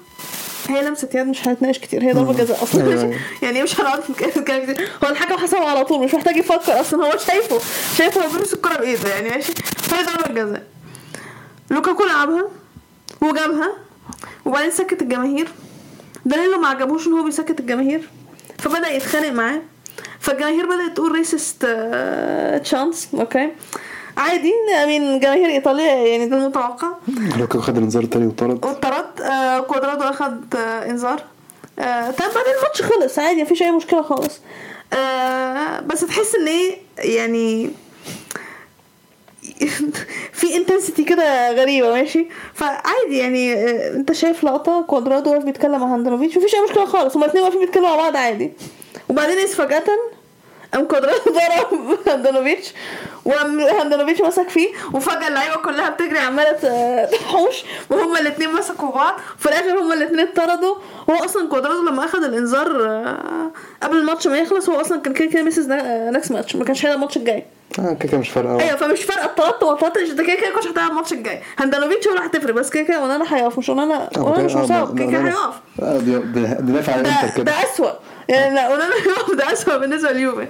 هي 0.69 0.83
لمسة 0.89 1.09
يد 1.15 1.27
مش 1.27 1.49
هنتناقش 1.49 1.79
كتير 1.79 2.03
هي 2.03 2.13
ضربة 2.13 2.33
جزاء 2.33 2.63
أصلا. 2.63 2.85
أيوة،. 2.85 3.15
يعني 3.43 3.63
مش 3.63 3.81
هنقعد 3.81 4.01
نتكلم 4.11 4.73
كتير. 4.73 4.89
هو 5.05 5.09
الحكم 5.09 5.37
حسبه 5.37 5.69
على 5.69 5.85
طول 5.85 6.05
مش 6.05 6.15
محتاج 6.15 6.37
يفكر 6.37 6.81
أصلا 6.81 7.07
هو 7.07 7.19
شايفه 7.19 7.61
شايفه 7.99 8.25
هو 8.25 8.31
بيمسك 8.33 8.55
الكرة 8.55 8.79
بإيده 8.79 9.09
يعني 9.09 9.29
ماشي؟ 9.29 9.53
فهي 9.77 10.03
ضربة 10.03 10.43
جزاء. 10.43 10.63
لوكاكو 11.71 12.05
لعبها 12.05 12.49
وجابها 13.21 13.73
وبعدين 14.45 14.71
سكت 14.71 15.03
الجماهير. 15.03 15.49
دانيلو 16.25 16.61
ما 16.61 16.69
عجبوش 16.69 17.07
إن 17.07 17.13
هو 17.13 17.25
بيسكت 17.25 17.61
الجماهير 17.61 18.09
فبدأ 18.59 18.89
يتخانق 18.89 19.29
معاه. 19.31 19.61
فالجماهير 20.21 20.67
بدأت 20.67 20.97
تقول 20.97 21.13
racist 21.13 21.67
chants 22.65 23.09
okay 23.15 23.51
عادي 24.17 24.53
I 24.85 24.92
mean 24.92 25.21
جماهير 25.21 25.49
إيطاليا 25.49 25.95
يعني 25.95 26.27
ده 26.29 26.37
المتوقع. 26.37 26.89
لوكاكو 27.39 27.61
خد 27.61 27.77
الإنذار 27.77 28.03
التاني 28.03 28.27
وطرد. 28.27 28.65
واتطرد 28.65 29.21
آه 29.21 29.61
كوادرادو 29.61 30.05
أخد 30.05 30.55
آه 30.55 30.91
إنذار. 30.91 31.23
آه 31.79 32.11
طب 32.11 32.25
بعدين 32.35 32.53
الماتش 32.59 32.83
خلص 32.83 33.19
عادي 33.19 33.43
مفيش 33.43 33.63
أي 33.63 33.71
مشكلة 33.71 34.03
خالص. 34.03 34.41
آه 34.93 35.81
بس 35.81 36.01
تحس 36.01 36.35
إن 36.35 36.47
إيه 36.47 36.77
يعني 36.99 37.71
في 40.33 40.57
intensity 40.57 41.05
كده 41.05 41.51
غريبة 41.53 41.93
ماشي؟ 41.93 42.27
فعادي 42.55 43.19
يعني 43.19 43.55
آه، 43.55 43.95
أنت 43.97 44.13
شايف 44.13 44.45
لقطة 44.45 44.83
كوادرادو 44.83 45.31
واقف 45.33 45.45
بيتكلم 45.45 45.81
مع 45.81 45.95
هاندانوفيتش 45.95 46.37
مفيش 46.39 46.55
أي 46.55 46.61
مشكلة 46.61 46.85
خالص 46.87 47.17
هما 47.17 47.25
الاثنين 47.25 47.45
واقفين 47.45 47.61
بيتكلموا 47.61 47.89
مع 47.89 47.97
بعض 47.97 48.17
عادي. 48.17 48.53
وبعدين 49.09 49.47
فجأة 49.47 49.83
قام 50.75 50.85
كوادرادو 50.85 51.19
ضرب 51.31 51.99
هاندانوفيتش 52.09 52.73
وقام 53.25 53.61
هاندانوفيتش 53.61 54.21
مسك 54.21 54.49
فيه 54.49 54.69
وفجأة 54.93 55.29
اللعيبة 55.29 55.57
كلها 55.57 55.91
بتجري 55.91 56.19
عمالة 56.19 56.53
ت- 56.53 57.11
تحوش 57.15 57.63
وهما 57.91 58.21
الاثنين 58.21 58.53
مسكوا 58.53 58.91
بعض 58.93 59.15
في 59.39 59.47
الآخر 59.47 59.79
هما 59.81 59.95
الاثنين 59.95 60.21
اتطردوا. 60.21 60.77
هو 61.11 61.15
أصلا 61.25 61.49
كوادرادو 61.49 61.83
لما 61.83 62.05
اخذ 62.05 62.25
الإنذار 62.25 62.87
آه، 62.87 63.51
قبل 63.83 63.97
الماتش 63.97 64.27
ما 64.27 64.39
يخلص 64.39 64.69
هو 64.69 64.81
أصلا 64.81 65.01
كان 65.01 65.13
كده 65.15 65.29
كده 65.29 65.43
misses 65.43 65.67
next 65.71 66.33
match 66.33 66.57
ما 66.57 66.65
كانش 66.65 66.85
هيلعب 66.85 66.97
الماتش 66.97 67.17
الجاي. 67.17 67.45
آه 67.79 67.93
كده 67.93 68.09
كده 68.09 68.19
مش 68.19 68.29
فارقة 68.29 68.61
أيوه 68.61 68.77
فمش 68.77 69.03
فارقة 69.03 69.45
وما 69.67 69.75
اتطردتش 69.75 70.11
ده 70.11 70.25
كده 70.25 70.35
كده 70.35 70.51
كنتش 70.55 70.67
هتلعب 70.67 70.91
الماتش 70.91 71.13
الجاي. 71.13 71.41
هاندانوفيتش 71.59 72.09
هو 72.09 72.15
اللي 72.15 72.27
هتفرق 72.27 72.55
بس 72.55 72.71
كده 72.71 72.83
كده 72.83 73.05
أونانا 73.05 73.37
هيقف 73.37 73.59
مش 73.59 73.69
أونانا 73.69 74.11
أونانا 74.19 74.43
مش 74.45 74.55
مصاب 74.55 74.99
كده 74.99 75.07
كده 75.11 75.21
هيقف. 75.21 75.55
بندافع 76.61 76.93
على 76.93 77.03
ده, 77.03 77.09
إنتر 77.11 77.27
ده 77.29 77.43
كده 77.43 77.53
أسوأ. 77.53 77.91
يعني 78.29 78.55
لا 78.55 78.69
أونانا 78.75 78.95
هيقف 78.95 79.35
ده 79.35 79.53
أسوأ 79.53 79.77
بالنسبة 79.77 80.11
لليوفي 80.13 80.47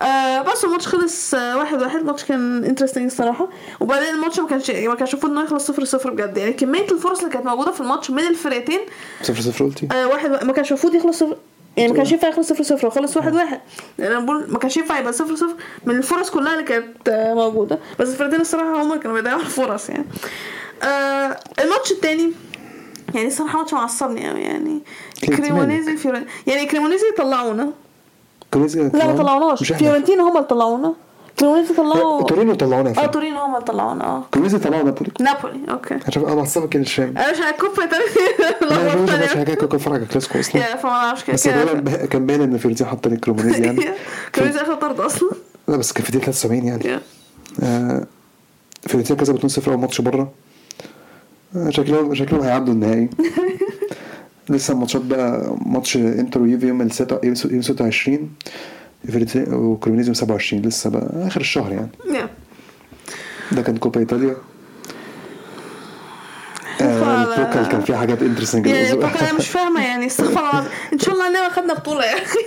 آه 0.00 0.42
بس 0.42 0.64
الماتش 0.64 0.86
خلص 0.88 1.34
آه 1.34 1.58
واحد 1.58 1.82
واحد. 1.82 1.96
الماتش 2.00 2.24
كان 2.24 2.64
interesting 2.64 3.04
الصراحة. 3.04 3.48
وبعدين 3.80 4.08
الماتش 4.08 4.38
ما 4.40 4.48
كانش 4.48 4.70
ما 4.70 4.94
كانش 4.94 5.12
المفروض 5.12 5.32
انه 5.32 5.42
يخلص 5.44 5.66
صفر 5.66 5.84
صفر 5.84 6.10
بجد. 6.10 6.36
يعني 6.36 6.52
كمية 6.52 6.84
الفرص 6.92 7.18
اللي 7.18 7.30
كانت 7.32 7.46
موجودة 7.46 7.70
في 7.72 7.80
الماتش 7.80 8.10
من 8.10 8.26
الفرقتين 8.26 8.80
صفر 9.22 9.40
صفر 9.40 9.64
قلتي؟ 9.64 9.88
آه 9.92 10.08
واحد. 10.08 10.44
ما 10.44 10.52
كانش 10.52 10.68
المفروض 10.68 10.94
يخلص 10.94 11.18
صفر 11.18 11.36
يعني 11.76 11.88
ما 11.90 11.96
كانش 11.96 12.12
ينفع 12.12 12.28
يخلص 12.28 12.48
صفر 12.48 12.62
صفر 12.62 12.86
وخلص 12.86 13.16
واحد 13.16 13.34
واحد. 13.34 13.60
يعني 13.98 14.16
أنا 14.16 14.24
بقول 14.24 14.46
ما 14.48 14.58
كانش 14.58 14.76
ينفع 14.76 14.98
يبقى 14.98 15.12
صفر 15.12 15.36
صفر 15.36 15.54
من 15.86 15.96
الفرص 15.96 16.30
كلها 16.30 16.52
اللي 16.52 16.64
كانت 16.64 17.08
آه، 17.08 17.34
موجودة. 17.34 17.78
بس 17.98 18.08
الفرقتين 18.08 18.40
الصراحة 18.40 18.82
هم 18.82 18.96
كانوا 19.00 19.16
بيضيعوا 19.16 19.40
الفرص 19.50 19.90
يعني. 19.90 20.04
آه 20.82 21.36
الماتش 21.60 21.92
التاني 21.92 22.32
يعني 23.14 23.26
الصراحة 23.26 23.58
ماتش 23.58 23.72
معصبني 23.74 24.30
قوي 24.30 24.40
يعني؟ 24.40 24.80
كريمونيزي 25.26 25.96
فيورن 25.96 26.24
يعني 26.46 26.66
كريمونيزي 26.66 27.06
طلعونا. 27.18 27.70
كويس 28.50 28.76
لا 28.76 29.06
ما 29.06 29.16
طلعوناش. 29.16 29.72
فيورنتينا 29.72 30.22
هم 30.22 30.36
اللي 30.36 30.48
طلعونا. 30.48 30.94
كريمونيزي 31.40 31.74
طلعوا. 31.74 32.22
تورينو 32.22 32.54
طلعونا 32.54 32.90
آه 33.04 33.06
تورينو 33.06 33.38
هم 33.40 33.54
اللي 33.54 33.66
طلعونا 33.66 34.04
آه. 34.04 34.24
كويس 34.30 34.54
طلعوا 34.54 34.82
نابولي. 34.82 35.10
نابولي 35.20 35.60
okay. 35.70 35.98
هشوف 36.06 36.24
أنا 36.24 36.34
معصبك 36.34 36.68
كده 36.68 36.82
مش 36.82 36.94
فاهم 36.94 37.18
أنا 37.18 37.32
مش 37.32 37.38
تاني 37.38 37.52
لا 38.60 38.94
مش 38.94 39.10
لخبطتني. 39.10 39.28
حاجة 39.28 39.54
كنت 39.54 39.74
بتفرج 39.74 39.94
على 39.94 40.06
كلاسيكو 40.06 40.40
أصلا. 40.40 40.62
يا 40.70 40.76
فما 40.76 40.90
أعرفش 40.90 41.24
كده 41.24 41.34
بس 41.34 41.48
كان 42.06 42.26
باين 42.26 42.40
إن 42.42 42.58
فيورنتينا 42.58 42.90
حاطه 42.90 43.10
لي 43.10 43.16
كريمونيزي 43.16 43.62
يعني. 43.64 43.84
كريمونيزي 44.34 44.62
اخد 44.64 44.78
طرد 44.78 45.00
أصلا. 45.00 45.30
لا 45.68 45.76
بس 45.76 45.92
كان 45.92 46.04
في 46.04 46.12
دقيقة 46.12 46.32
73 46.32 46.64
يعني. 46.64 47.00
آه، 47.62 48.06
فيورنتينا 48.86 49.20
كسبت 49.20 49.60
2-0 49.64 49.68
اول 49.68 49.78
ماتش 49.78 50.00
بره. 50.00 50.32
آه، 51.56 51.70
شكلهم 51.70 52.14
شكلهم 52.14 52.40
هيعدوا 52.42 52.74
النهائي. 52.74 53.08
لسه 54.48 54.74
الماتشات 54.74 55.02
بقى 55.02 55.56
ماتش 55.66 55.96
إنتر 55.96 56.40
ويوفي 56.42 56.66
يوم 56.66 56.82
الستة 56.82 57.18
يوم 57.24 57.62
26 57.62 58.30
فيورنتينا 59.06 59.56
وكريمونيزي 59.56 60.08
يوم 60.08 60.14
27 60.14 60.62
لسه 60.62 60.90
بقى 60.90 61.26
آخر 61.26 61.40
الشهر 61.40 61.72
يعني. 61.72 61.90
ده 63.52 63.62
كان 63.62 63.76
كوبا 63.76 64.00
إيطاليا. 64.00 64.36
فعلا. 66.78 67.62
آه 67.62 67.68
كان 67.68 67.80
فيه 67.80 67.94
حاجات 67.96 68.22
interesting 68.22 68.66
يعني 68.66 68.92
أنا 68.92 69.32
مش 69.38 69.48
فاهمة 69.48 69.84
يعني 69.86 70.06
استغفر 70.06 70.40
الله. 70.40 70.66
إن 70.92 70.98
شاء 70.98 71.14
الله 71.14 71.28
اننا 71.28 71.48
خدنا 71.48 71.74
بطولة 71.74 72.04
يا 72.04 72.14
أخي 72.14 72.38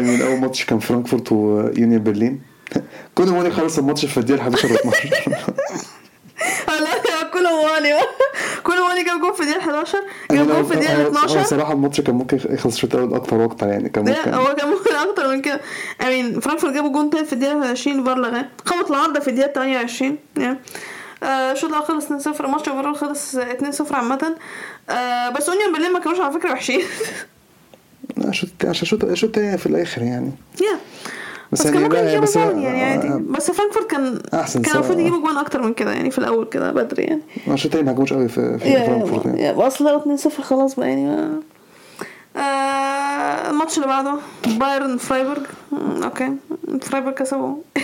من 0.00 0.22
أول 0.22 0.40
ماتش 0.40 0.64
كان 0.64 0.78
فرانكفورت 0.78 1.32
ويونيون 1.32 2.02
برلين. 2.02 2.40
كولو 3.14 3.26
مواني 3.26 3.50
خلص 3.50 3.78
الماتش 3.78 4.06
في 4.06 4.18
الدقيقة 4.18 4.40
11 4.42 4.72
و 4.72 4.74
12 4.74 5.08
لا 6.80 7.22
كولو 7.32 7.42
مواني 7.42 7.92
كولو 8.66 8.80
مواني 8.80 9.04
جاب 9.04 9.20
جول 9.20 9.34
في 9.34 9.40
الدقيقة 9.40 9.60
11 9.60 9.98
جاب 10.30 10.46
جول 10.48 10.64
في 10.64 10.74
الدقيقة 10.74 11.02
هو 11.02 11.08
12 11.08 11.42
صراحة 11.42 11.72
الماتش 11.72 12.00
كان 12.00 12.14
ممكن 12.14 12.38
يخلص 12.50 12.74
الشوط 12.74 12.94
الأول 12.94 13.14
أكتر 13.14 13.36
وأكتر 13.36 13.66
يعني 13.68 13.88
كان 13.88 14.04
ممكن. 14.04 14.34
هو 14.34 14.54
كان 14.54 14.68
ممكن. 14.68 14.89
أكتر 15.02 15.28
من 15.28 15.42
كده. 15.42 15.60
I 16.02 16.10
mean 16.10 16.40
فرانكفورت 16.40 16.74
جابوا 16.74 16.90
جون 16.92 17.10
تاني 17.10 17.24
في 17.26 17.32
الدقيقة 17.32 17.70
20 17.70 18.04
فار 18.04 18.18
لغاه 18.18 18.46
خبط 18.64 18.90
العارضة 18.90 19.20
في 19.20 19.28
الدقيقة 19.30 19.52
28 19.52 20.18
يعني 20.36 20.58
آه، 21.22 21.52
الشوط 21.52 21.70
الأول 21.70 21.84
خلص 21.86 22.06
2-0 22.06 22.40
الماتش 22.44 22.68
overall 22.68 22.96
خلص 22.96 23.36
2-0 23.36 23.92
عامة. 23.94 24.36
آه 24.90 25.28
بس 25.28 25.48
أونيون 25.48 25.72
برلين 25.72 25.92
ما 25.92 25.98
كانوش 25.98 26.20
على 26.20 26.32
فكرة 26.32 26.52
وحشين. 26.52 26.80
عشان 28.28 28.48
الشوط 28.64 29.04
التاني 29.24 29.58
في 29.58 29.66
الآخر 29.66 30.02
يعني. 30.02 30.32
يا 30.60 30.78
بس 31.52 31.60
بس, 31.60 31.64
كان 31.64 31.74
يعني 31.74 31.84
ممكن 31.84 31.96
لا، 31.96 32.12
يجيبوا 32.12 32.26
جون 32.52 32.62
يعني 32.62 32.82
عادي 32.84 33.08
آه، 33.08 33.22
بس 33.28 33.50
فرانكفورت 33.50 33.90
كان 33.90 34.22
أحسن 34.34 34.62
كان. 34.62 34.74
المفروض 34.74 34.98
يجيبوا 34.98 35.18
جون 35.18 35.36
أكتر 35.36 35.62
من 35.62 35.74
كده 35.74 35.92
يعني 35.92 36.10
في 36.10 36.18
الأول 36.18 36.48
كده 36.48 36.72
بدري 36.72 37.02
يعني. 37.02 37.20
الشوط 37.48 37.64
التاني 37.64 37.84
ما 37.84 37.90
عجبوش 37.90 38.12
قوي 38.12 38.28
في, 38.28 38.58
في 38.58 38.86
فرانكفورت 38.86 39.26
يعني. 39.26 39.66
اصل 39.66 39.84
لو 39.84 40.16
2-0 40.16 40.40
خلاص 40.40 40.74
بقى 40.74 40.88
يعني 40.88 41.30
آه 42.36 43.50
الماتش 43.50 43.76
اللي 43.76 43.86
بعده 43.88 44.14
بايرن 44.46 44.96
فرايبورج 44.98 45.42
okay. 46.04 46.36
فرايبورج 46.82 47.14
كسبوا 47.14 47.56
2-1 47.78 47.80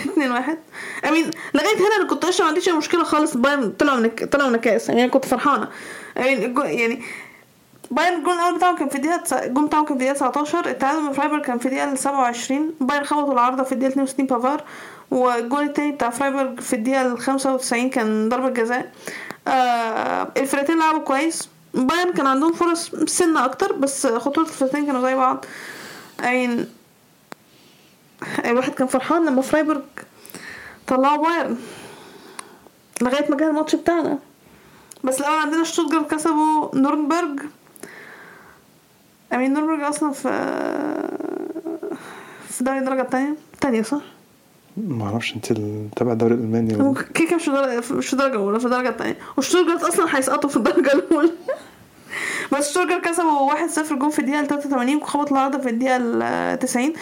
I 1.07 1.12
mean 1.12 1.31
لغاية 1.53 1.77
هنا 1.77 1.95
أنا 1.99 2.07
كنت 2.09 2.25
قشطه 2.25 2.41
ما 2.43 2.47
عنديش 2.47 2.67
أي 2.69 2.73
مشكلة 2.73 3.03
خالص. 3.03 3.37
بايرن 3.37 3.71
طلعوا 3.71 3.99
من 3.99 4.09
طلعوا 4.09 4.49
من 4.49 4.55
الكاس. 4.55 4.89
يعني 4.89 5.09
كنت 5.09 5.25
فرحانة. 5.25 5.67
يعني 6.15 6.47
بايرن 7.91 8.17
الجول 8.17 8.33
الأول 8.33 8.55
بتاعهم 8.55 8.75
كان 8.77 8.89
في 8.89 8.95
الدقيقة 8.95 9.45
الجول 9.45 9.65
بتاعهم 9.65 9.85
كان 9.85 9.97
في 9.97 10.03
الدقيقة 10.03 10.13
19 10.13 10.65
التعادل 10.69 11.01
من 11.01 11.11
فرايبورج 11.13 11.41
كان 11.41 11.57
في 11.57 11.65
الدقيقة 11.65 11.95
27 11.95 12.73
بايرن 12.81 13.03
خبطوا 13.05 13.33
العارضة 13.33 13.63
في 13.63 13.71
الدقيقة 13.71 13.91
62 13.91 14.25
بافار 14.25 14.63
والجول 15.11 15.63
التاني 15.63 15.91
بتاع 15.91 16.09
فرايبورج 16.09 16.59
في 16.59 16.73
الدقيقة 16.75 17.15
95 17.15 17.89
كان 17.89 18.29
ضربة 18.29 18.49
جزاء. 18.49 18.91
آه 19.47 20.27
الفرقتين 20.37 20.79
لعبوا 20.79 20.99
كويس. 20.99 21.49
بايرن 21.77 22.13
كان 22.13 22.27
عندهم 22.27 22.53
فرص 22.53 22.91
سنة 23.05 23.45
أكتر 23.45 23.73
بس 23.73 24.07
خطورة 24.07 24.45
الفرقتين 24.45 24.85
كانوا 24.85 25.01
زي 25.01 25.15
بعض. 25.15 25.45
أين؟ 26.23 26.67
الواحد 28.45 28.73
كان 28.73 28.87
فرحان 28.87 29.25
لما 29.25 29.41
فرايبورج 29.41 29.81
طلعوا 30.87 31.27
بايرن. 31.27 31.57
لغاية 33.01 33.31
ما 33.31 33.37
جه 33.37 33.47
الماتش 33.47 33.75
بتاعنا. 33.75 34.19
بس 35.03 35.19
الأول 35.19 35.39
عندنا 35.39 35.63
شتوتجارت 35.63 36.11
كسبوا 36.11 36.75
نورنبرج. 36.75 37.39
أمين 39.33 39.53
نورنبرج 39.53 39.81
أصلا 39.83 40.11
في 40.11 40.29
في 42.49 42.63
دوري 42.63 42.77
الدرجة 42.77 43.01
التانية. 43.01 43.35
التانية 43.53 43.81
صح؟ 43.81 44.01
ما 44.77 45.05
أعرفش 45.05 45.35
أنت 45.35 45.45
تابع 45.95 46.11
الدوري 46.11 46.33
الألماني 46.33 46.95
كده 47.13 47.35
مش 47.35 47.43
في 47.43 47.51
درجة 47.51 47.93
مش 47.93 48.07
في 48.07 48.15
درجة 48.15 48.35
أولى 48.35 48.59
في 48.59 48.65
الدرجة 48.65 48.89
التانية. 48.89 49.17
وشتوتجارت 49.37 49.83
أصلا 49.83 50.17
هيسقطوا 50.17 50.49
في 50.49 50.57
الدرجة 50.57 50.93
الأولى. 50.93 51.31
بس 52.51 52.71
شتوتجارت 52.71 53.05
كسبوا 53.05 53.51
1-0 53.53 53.93
جون 53.93 54.09
في 54.09 54.19
الدقيقة 54.19 54.43
83 54.45 54.95
وخبط 54.95 55.31
العارضة 55.31 55.57
في 55.57 55.69
الدقيقة 55.69 55.97
ال 56.01 56.59
90 56.59 56.93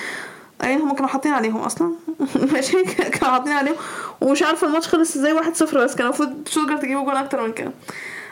يعني 0.61 0.75
هم 0.83 0.93
كانوا 0.93 1.09
حاطين 1.09 1.31
عليهم 1.33 1.57
أصلا. 1.57 1.91
ماشي. 2.53 2.83
كانوا 2.83 3.33
حاطين 3.33 3.53
عليهم. 3.53 3.75
ومش 4.21 4.43
عارفة 4.43 4.67
الماتش 4.67 4.87
خلص 4.87 5.15
إزاي 5.15 5.39
1-0 5.39 5.75
بس. 5.77 5.95
كان 5.95 6.05
المفروض 6.05 6.47
شتوتجارت 6.49 6.83
يجيبوا 6.83 7.03
جون 7.03 7.15
أكتر 7.15 7.43
من 7.47 7.53
كده. 7.53 7.71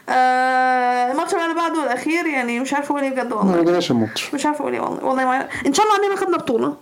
آه 0.10 1.12
الماتش 1.12 1.34
اللي 1.34 1.54
بعده 1.56 1.84
الأخير 1.84 2.26
يعني 2.26 2.60
مش 2.60 2.74
عارفة 2.74 2.92
أقول 2.92 3.04
إيه 3.04 3.10
بجد 3.10 3.30
ما 3.34 3.36
والله 3.36 3.56
رجعناش 3.58 3.92
الماتش. 3.92 4.34
مش 4.34 4.46
عارفة 4.46 4.62
أقول 4.62 4.74
إيه 4.74 4.82
والله. 4.82 5.06
والله 5.06 5.26
ما 5.26 5.48
إن 5.66 5.74
شاء 5.74 5.86
الله 5.86 5.98
عندنا 6.04 6.16
خدنا 6.26 6.38
بطولة. 6.38 6.76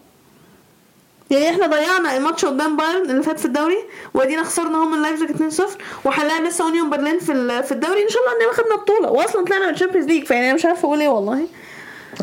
يعني 1.31 1.49
إحنا 1.49 1.67
ضيعنا 1.67 2.17
الماتش 2.17 2.45
قدام 2.45 2.77
بايرن 2.77 3.09
اللي 3.09 3.23
فات 3.23 3.39
في 3.39 3.45
الدوري 3.45 3.77
وادينا 4.13 4.43
خسرنا 4.43 4.83
هم 4.83 4.91
من 4.91 5.01
لايبزيج 5.01 5.29
2-0 5.31 5.61
وهنلاعب 6.05 6.43
لسه 6.43 6.65
اونيون 6.65 6.89
برلين 6.89 7.19
في 7.19 7.63
في 7.63 7.71
الدوري 7.71 8.03
إن 8.03 8.09
شاء 8.09 8.21
الله 8.23 8.33
اننا 8.45 8.53
خدنا 8.53 8.75
بطولة. 8.75 9.11
واصلا 9.11 9.45
طلعنا 9.45 9.67
من 9.67 9.73
ال 9.73 9.77
Champions 9.77 10.05
League 10.07 10.23
فيعني 10.25 10.45
أنا 10.45 10.53
مش 10.53 10.65
عارفة 10.65 10.85
أقول 10.85 11.01
إيه 11.01 11.09
والله. 11.09 11.47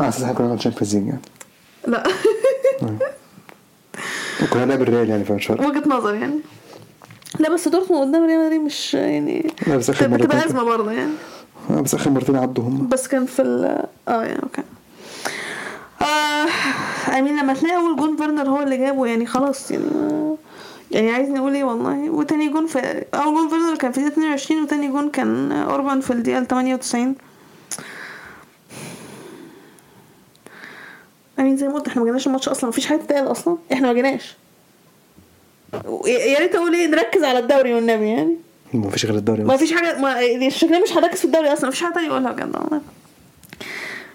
آه 0.00 0.08
أساسا 0.08 0.32
كنا 0.32 0.48
في 0.48 0.54
ال 0.54 0.59
Champions 0.59 0.96
League 0.96 1.06
يعني. 1.06 1.20
لا. 1.86 2.02
وكنا 4.42 4.64
هنلعب 4.64 4.82
الريال 4.82 5.08
يعني 5.10 5.24
فمش 5.24 5.46
فارقه 5.46 5.66
وجهة 5.66 5.82
نظر 5.86 6.14
يعني. 6.14 6.38
لا 7.38 7.50
بس 7.50 7.68
دورتموند 7.68 8.08
قدام 8.14 8.26
ريال 8.26 8.44
مدريد 8.44 8.60
مش 8.60 8.94
يعني 8.94 9.52
لا 9.66 9.76
بس 9.76 9.90
آخر 9.90 10.06
بتبقى 10.06 10.26
مرتين 10.36 10.40
أزمة 10.50 10.62
برضه 10.62 10.92
يعني. 10.92 11.12
آه، 11.70 11.80
بس 11.80 11.94
آخر 11.94 12.10
مرتين 12.10 12.36
عدوا 12.36 12.64
هم 12.64 12.88
بس 12.88 13.08
كان 13.08 13.26
في 13.26 13.42
ال 13.42 13.64
آه 14.08 14.22
يعني 14.22 14.42
okay. 14.42 14.62
آه 16.02 16.46
امين 17.08 17.36
لما 17.40 17.54
تلاقي 17.54 17.76
أول 17.76 17.96
جون 17.96 18.16
فيرنر 18.16 18.48
هو 18.48 18.62
اللي 18.62 18.76
جابه 18.76 19.06
يعني 19.06 19.26
خلاص 19.26 19.70
يعني 19.70 19.84
يعني 20.90 21.10
عايز 21.10 21.28
نقول 21.28 21.54
إيه 21.54 21.64
والله؟ 21.64 22.10
وتاني 22.10 22.48
جون 22.48 22.66
في 22.66 23.04
أول 23.14 23.34
جون 23.34 23.48
فيرنر 23.48 23.76
كان 23.76 23.92
في 23.92 23.98
الدقيقه 23.98 24.12
22 24.14 24.62
وتاني 24.62 24.88
جون 24.88 25.10
كان 25.10 25.52
اوربان 25.52 26.00
في 26.00 26.10
الدقيقة 26.12 26.44
98 26.44 27.14
امين 31.38 31.56
زي 31.56 31.68
ما 31.68 31.74
قلت 31.74 31.88
إحنا 31.88 32.00
ما 32.02 32.06
جيناش 32.08 32.26
الماتش 32.26 32.48
أصلا 32.48 32.68
مفيش 32.70 32.86
حاجة 32.86 32.98
تتقال 32.98 33.30
أصلا 33.30 33.56
إحنا 33.72 33.86
ما 33.88 33.92
جيناش 33.94 34.36
يا 36.06 36.38
ريت 36.38 36.54
أقول 36.54 36.74
إيه 36.74 36.86
نركز 36.86 37.24
على 37.24 37.38
الدوري 37.38 37.74
والنبي 37.74 38.08
يعني. 38.08 38.36
ما 38.74 38.90
فيش 38.90 39.06
غير 39.06 39.14
الدوري 39.14 39.42
ما 39.44 39.54
بس. 39.54 39.60
فيش 39.60 39.72
حاجة 39.72 39.98
ما 39.98 40.48
شكلنا 40.48 40.82
مش 40.82 40.92
هنركز 40.92 41.18
في 41.18 41.24
الدوري 41.24 41.52
أصلا 41.52 41.68
مفيش 41.68 41.82
حاجة 41.82 41.92
تانية 41.94 42.10
اقولها 42.10 42.32
بجد 42.32 42.56
والله. 42.56 42.80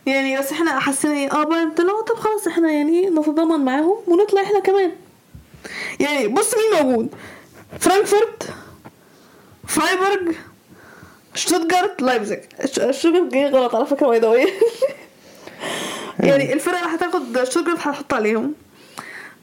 يعني 0.05 0.37
بس 0.39 0.51
إحنا 0.51 0.79
حسينا 0.79 1.13
إيه؟ 1.13 1.31
آه 1.31 1.43
بقى 1.43 1.65
لا 1.65 2.01
طب 2.07 2.15
خلاص 2.15 2.47
إحنا 2.47 2.71
يعني 2.71 3.09
نتضامن 3.09 3.65
معاهم 3.65 3.95
ونطلع 4.07 4.41
إحنا 4.41 4.59
كمان. 4.59 4.91
يعني 5.99 6.27
بص 6.27 6.53
مين 6.55 6.83
موجود؟ 6.83 7.09
فرانكفورت 7.79 8.49
فرايبورج 9.67 10.35
شتوتجارت 11.35 12.01
لايبزيج 12.01 12.39
شتوتجارت 12.91 13.33
جاي 13.33 13.49
غلط 13.49 13.75
على 13.75 13.85
فكرة 13.85 14.07
by 14.07 14.19
the 14.19 14.33
يعني 16.29 16.53
الفرقة 16.53 16.85
اللي 16.85 16.95
هتاخد 16.97 17.43
شتوتجارت 17.43 17.79
هحط 17.79 18.13
عليهم. 18.13 18.53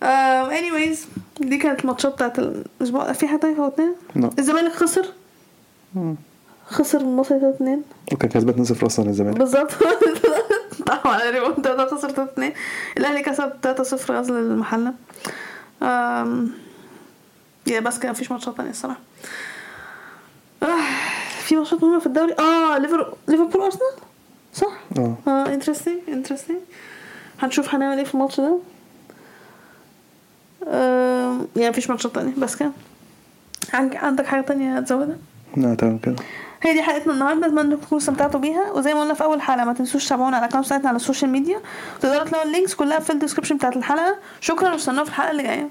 um, 0.02 0.50
anyways 0.52 0.98
دي 1.40 1.56
كانت 1.58 1.80
الماتشات 1.80 2.12
بتاعت 2.12 2.38
الأسبوع. 2.38 3.12
في 3.12 3.28
حاجة 3.28 3.38
تانية 3.40 3.56
فوتناها 3.56 3.94
لا. 4.16 4.30
الزمالك 4.38 4.72
خسر. 4.72 5.06
خسر 6.70 7.04
من 7.04 7.16
مصر 7.16 7.38
3 7.38 7.50
2 7.54 7.82
وكان 8.12 8.30
كسبان 8.30 8.66
2-0 8.66 8.84
أصلا 8.86 9.08
الزمالك 9.08 9.36
بالظبط. 9.38 9.70
طبعا 10.86 11.14
على 11.14 11.30
ريمونتادا 11.30 11.86
خسر 11.86 12.10
3 12.10 12.24
2 12.24 12.52
الأهلي 12.98 13.22
كسب 13.22 13.52
3 13.62 13.82
0 13.84 14.14
غزل 14.18 14.34
المحلة. 14.36 14.92
يا 17.66 17.80
بس 17.80 17.98
كده 17.98 18.10
مفيش 18.12 18.30
ماتشات 18.32 18.56
تانية 18.56 18.70
الصراحة. 18.70 18.98
آه، 20.62 20.66
في 21.44 21.56
ماتشات 21.56 21.82
مهمة 21.84 21.98
في 21.98 22.06
الدوري؟ 22.06 22.32
آه 22.38 22.78
ليفر 22.78 23.14
ليفربول 23.28 23.62
ارسنال 23.62 23.90
صح؟ 24.54 24.72
آه. 24.98 25.14
آه 25.28 25.46
interesting 25.46 25.98
interesting 26.08 26.58
هنشوف 27.40 27.74
هنعمل 27.74 27.98
إيه 27.98 28.04
في 28.04 28.14
الماتش 28.14 28.40
ده. 28.40 28.58
أم... 30.66 31.46
يعني 31.56 31.70
مفيش 31.70 31.90
ماتشات 31.90 32.14
تانية. 32.14 32.32
بس 32.38 32.56
كده. 32.56 32.70
عن- 33.72 33.96
عندك 33.96 34.26
حاجة 34.26 34.40
تانية 34.40 34.80
تزودها؟ 34.80 35.16
لا 35.56 35.74
تمام 35.74 35.98
كده. 35.98 36.16
هي 36.62 36.72
دي 36.72 36.82
حلقتنا 36.82 37.12
النهارده 37.12 37.46
أتمنى 37.46 37.76
تكونوا 37.76 38.02
استمتعتوا 38.02 38.40
بيها. 38.40 38.70
وزي 38.72 38.94
ما 38.94 39.00
قلنا 39.00 39.14
في 39.14 39.24
أول 39.24 39.42
حلقة 39.42 39.64
ما 39.64 39.72
تنسوش 39.72 40.06
تتابعونا 40.06 40.36
على 40.36 40.44
ال 40.46 40.49
account 40.49 40.66
بتاعتنا 40.66 40.88
على 40.88 40.96
ال 40.96 41.01
social 41.01 41.30
media 41.30 41.60
تقدروا 42.00 42.24
تلاقوا 42.24 42.46
ال 42.46 42.51
links 42.51 42.74
كلها 42.74 42.98
في 42.98 43.10
ال 43.10 43.14
description 43.14 43.56
بتاعت 43.56 43.76
الحلقة. 43.76 44.16
شكرا 44.40 44.72
وأستنونا 44.72 45.04
في 45.04 45.10
الحلقة 45.10 45.30
اللي 45.30 45.42
جاية. 45.42 45.68